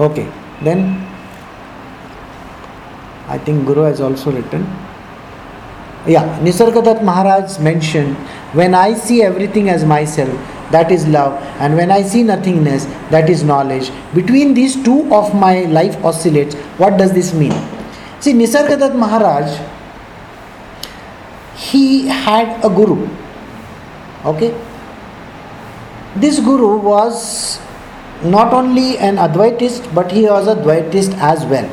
[0.00, 0.28] Okay,
[0.62, 0.96] then
[3.28, 4.62] I think Guru has also written.
[6.08, 8.16] Yeah, Nisargadatta Maharaj mentioned
[8.52, 13.30] when I see everything as myself, that is love, and when I see nothingness, that
[13.30, 13.90] is knowledge.
[14.14, 16.54] Between these two of my life oscillates.
[16.76, 17.52] What does this mean?
[18.20, 19.58] See, Nisargadatta Maharaj,
[21.56, 23.08] he had a guru.
[24.24, 24.54] Okay?
[26.16, 27.60] This guru was
[28.22, 31.68] not only an Advaitist, but he was a Dvaitist as well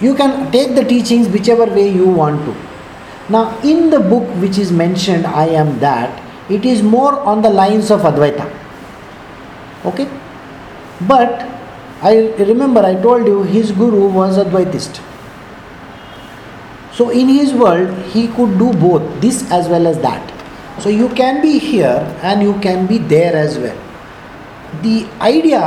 [0.00, 2.54] you can take the teachings whichever way you want to.
[3.32, 7.50] Now, in the book which is mentioned, I am that, it is more on the
[7.50, 8.46] lines of Advaita.
[9.84, 10.08] Okay?
[11.06, 11.48] But
[12.02, 15.02] I remember I told you his guru was Advaitist.
[16.92, 20.32] So, in his world, he could do both this as well as that.
[20.80, 23.76] So, you can be here and you can be there as well.
[24.82, 25.60] The idea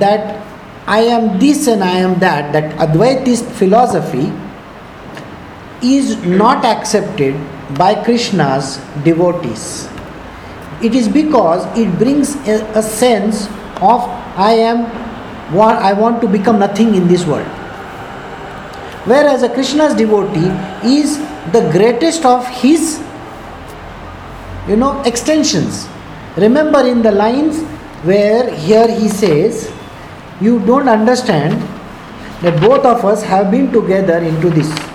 [0.00, 0.44] that
[0.86, 4.32] I am this and I am that, that Advaitist philosophy
[5.82, 7.36] is not accepted
[7.78, 9.91] by Krishna's devotees.
[10.82, 13.46] It is because it brings a, a sense
[13.80, 14.02] of
[14.36, 14.84] I am
[15.54, 17.46] what I want to become nothing in this world.
[19.04, 20.50] Whereas a Krishna's devotee
[20.84, 21.18] is
[21.52, 23.02] the greatest of his
[24.68, 25.86] you know extensions.
[26.36, 27.62] Remember in the lines
[28.04, 29.72] where here he says
[30.40, 31.60] you don't understand
[32.42, 34.91] that both of us have been together into this.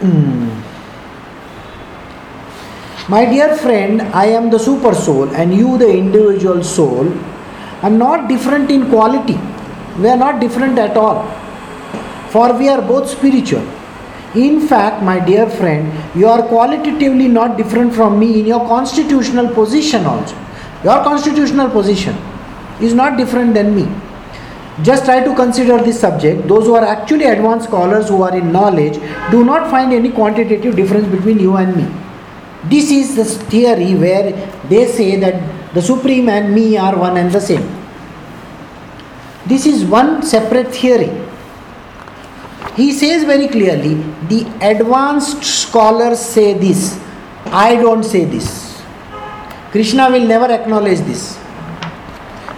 [0.00, 0.48] Hmm.
[3.10, 7.12] My dear friend, I am the super soul and you the individual soul
[7.82, 9.38] are not different in quality.
[9.98, 11.28] We are not different at all.
[12.30, 13.66] For we are both spiritual.
[14.34, 19.52] In fact, my dear friend, you are qualitatively not different from me in your constitutional
[19.52, 20.36] position also.
[20.84, 22.16] Your constitutional position
[22.80, 23.88] is not different than me.
[24.82, 26.46] Just try to consider this subject.
[26.48, 28.94] Those who are actually advanced scholars who are in knowledge
[29.30, 31.86] do not find any quantitative difference between you and me.
[32.64, 34.32] This is the theory where
[34.68, 37.66] they say that the Supreme and me are one and the same.
[39.46, 41.10] This is one separate theory
[42.76, 43.94] he says very clearly
[44.30, 46.98] the advanced scholars say this,
[47.46, 48.80] I don't say this.
[49.72, 51.39] Krishna will never acknowledge this.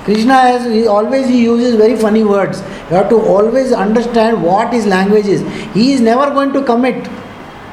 [0.04, 2.60] Krishna has he always he uses very funny words.
[2.90, 5.42] You have to always understand what his language is.
[5.74, 7.08] He is never going to commit.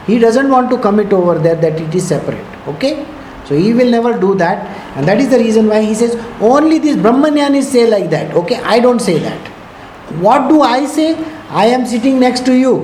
[0.06, 2.46] He doesn't want to commit over there that it is separate.
[2.68, 3.06] Okay?
[3.46, 4.66] So he will never do that.
[4.96, 8.36] And that is the reason why he says only these Brahmanyanis say like that.
[8.36, 9.48] Okay, I don't say that.
[10.26, 11.16] What do I say?
[11.50, 12.76] I am sitting next to you.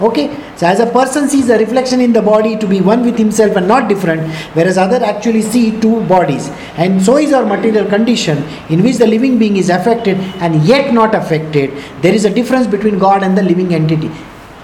[0.00, 0.26] Okay,
[0.56, 3.56] so as a person sees a reflection in the body to be one with himself
[3.56, 8.38] and not different, whereas other actually see two bodies, and so is our material condition
[8.68, 11.70] in which the living being is affected and yet not affected.
[12.02, 14.10] There is a difference between God and the living entity.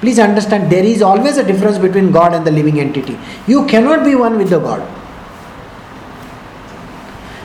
[0.00, 3.18] Please understand, there is always a difference between God and the living entity.
[3.46, 4.80] You cannot be one with the God.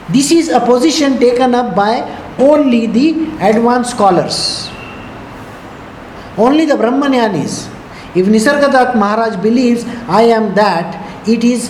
[0.09, 2.01] This is a position taken up by
[2.37, 4.69] only the advanced scholars.
[6.37, 7.74] Only the Brahmanyanis.
[8.14, 11.68] If Nisargadatta Maharaj believes I am that, it is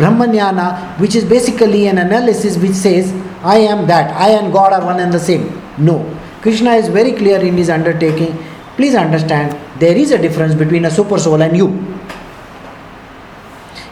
[0.00, 3.12] Brahmanyana, which is basically an analysis which says
[3.42, 5.60] I am that, I and God are one and the same.
[5.78, 5.96] No.
[6.40, 8.36] Krishna is very clear in his undertaking.
[8.76, 11.68] Please understand, there is a difference between a super soul and you.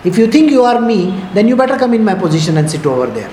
[0.05, 2.87] If you think you are me, then you better come in my position and sit
[2.87, 3.31] over there.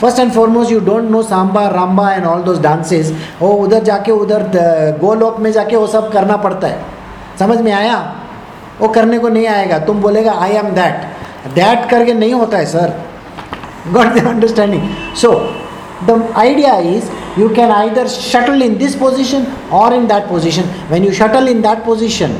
[0.00, 3.12] First and foremost you don't know samba rumba and all those dances
[3.42, 4.42] ओ उधर जाके उधर
[5.00, 6.93] गोलोक में जाके वो सब करना पड़ता है
[7.38, 7.96] समझ में आया
[8.80, 12.66] वो करने को नहीं आएगा तुम बोलेगा आई एम दैट दैट करके नहीं होता है
[12.66, 12.94] sir
[13.92, 14.88] got the understanding
[15.22, 15.32] so
[16.06, 20.64] the idea is you can either shuttle in this position or in that position.
[20.88, 22.32] When you shuttle in that position,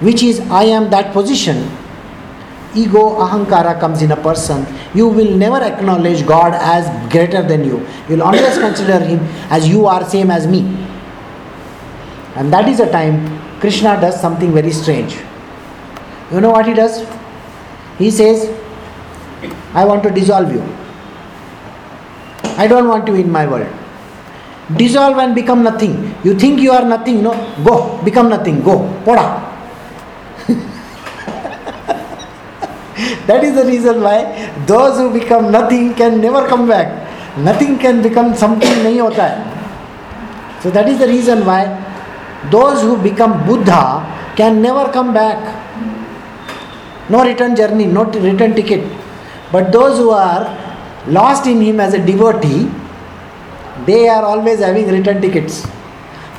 [0.00, 1.70] which is I am that position,
[2.74, 4.66] ego, ahankara comes in a person.
[4.94, 7.78] You will never acknowledge God as greater than you.
[8.08, 9.20] You will always consider Him
[9.50, 10.60] as you are same as me.
[12.36, 15.17] And that is the time Krishna does something very strange.
[16.31, 17.05] You know what he does?
[17.97, 18.49] He says,
[19.73, 20.63] I want to dissolve you.
[22.57, 23.67] I don't want you in my world.
[24.77, 26.15] Dissolve and become nothing.
[26.23, 27.31] You think you are nothing, no?
[27.63, 29.41] Go, become nothing, go, poda.
[33.27, 37.07] that is the reason why those who become nothing can never come back.
[37.37, 38.69] Nothing can become something.
[40.61, 41.88] So that is the reason why
[42.47, 45.37] those who become Buddha can never come back.
[47.09, 48.83] No return journey, no t- return ticket.
[49.51, 50.57] But those who are
[51.07, 52.67] lost in him as a devotee,
[53.85, 55.65] they are always having return tickets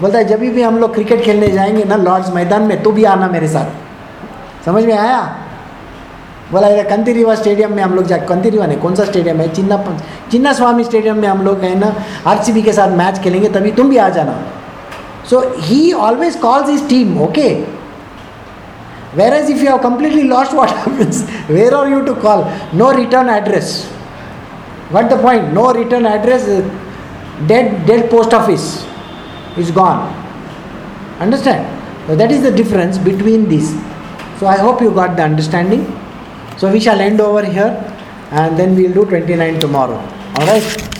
[0.00, 3.04] बोलता है जब भी हम लोग cricket खेलने जाएँगे ना Lord's मैदान में तो भी
[3.04, 3.66] आना मेरे साथ.
[4.64, 5.36] समझ में आया?
[6.52, 8.18] बोला इधर कंतिरीवा स्टेडियम में हम लोग जाए.
[8.18, 9.54] जा कंतिरीवा नहीं कौन सा स्टेडियम है?
[9.54, 9.98] चिन्ना
[10.32, 11.94] चिन्ना स्वामी स्टेडियम में हम लोग है ना
[12.26, 14.59] आरसीबी के साथ मैच खेलेंगे तभी तुम भी आ जाना।
[15.24, 17.64] So he always calls his team, okay.
[19.14, 21.28] Whereas if you have completely lost, what happens?
[21.48, 22.44] Where are you to call?
[22.72, 23.86] No return address.
[24.90, 25.52] What the point?
[25.52, 26.48] No return address.
[26.48, 26.62] Uh,
[27.46, 28.84] dead, dead post office
[29.56, 30.12] is gone.
[31.18, 31.78] Understand?
[32.06, 33.70] So that is the difference between these.
[34.38, 35.84] So I hope you got the understanding.
[36.56, 37.70] So we shall end over here,
[38.30, 39.98] and then we will do 29 tomorrow.
[40.36, 40.99] All right.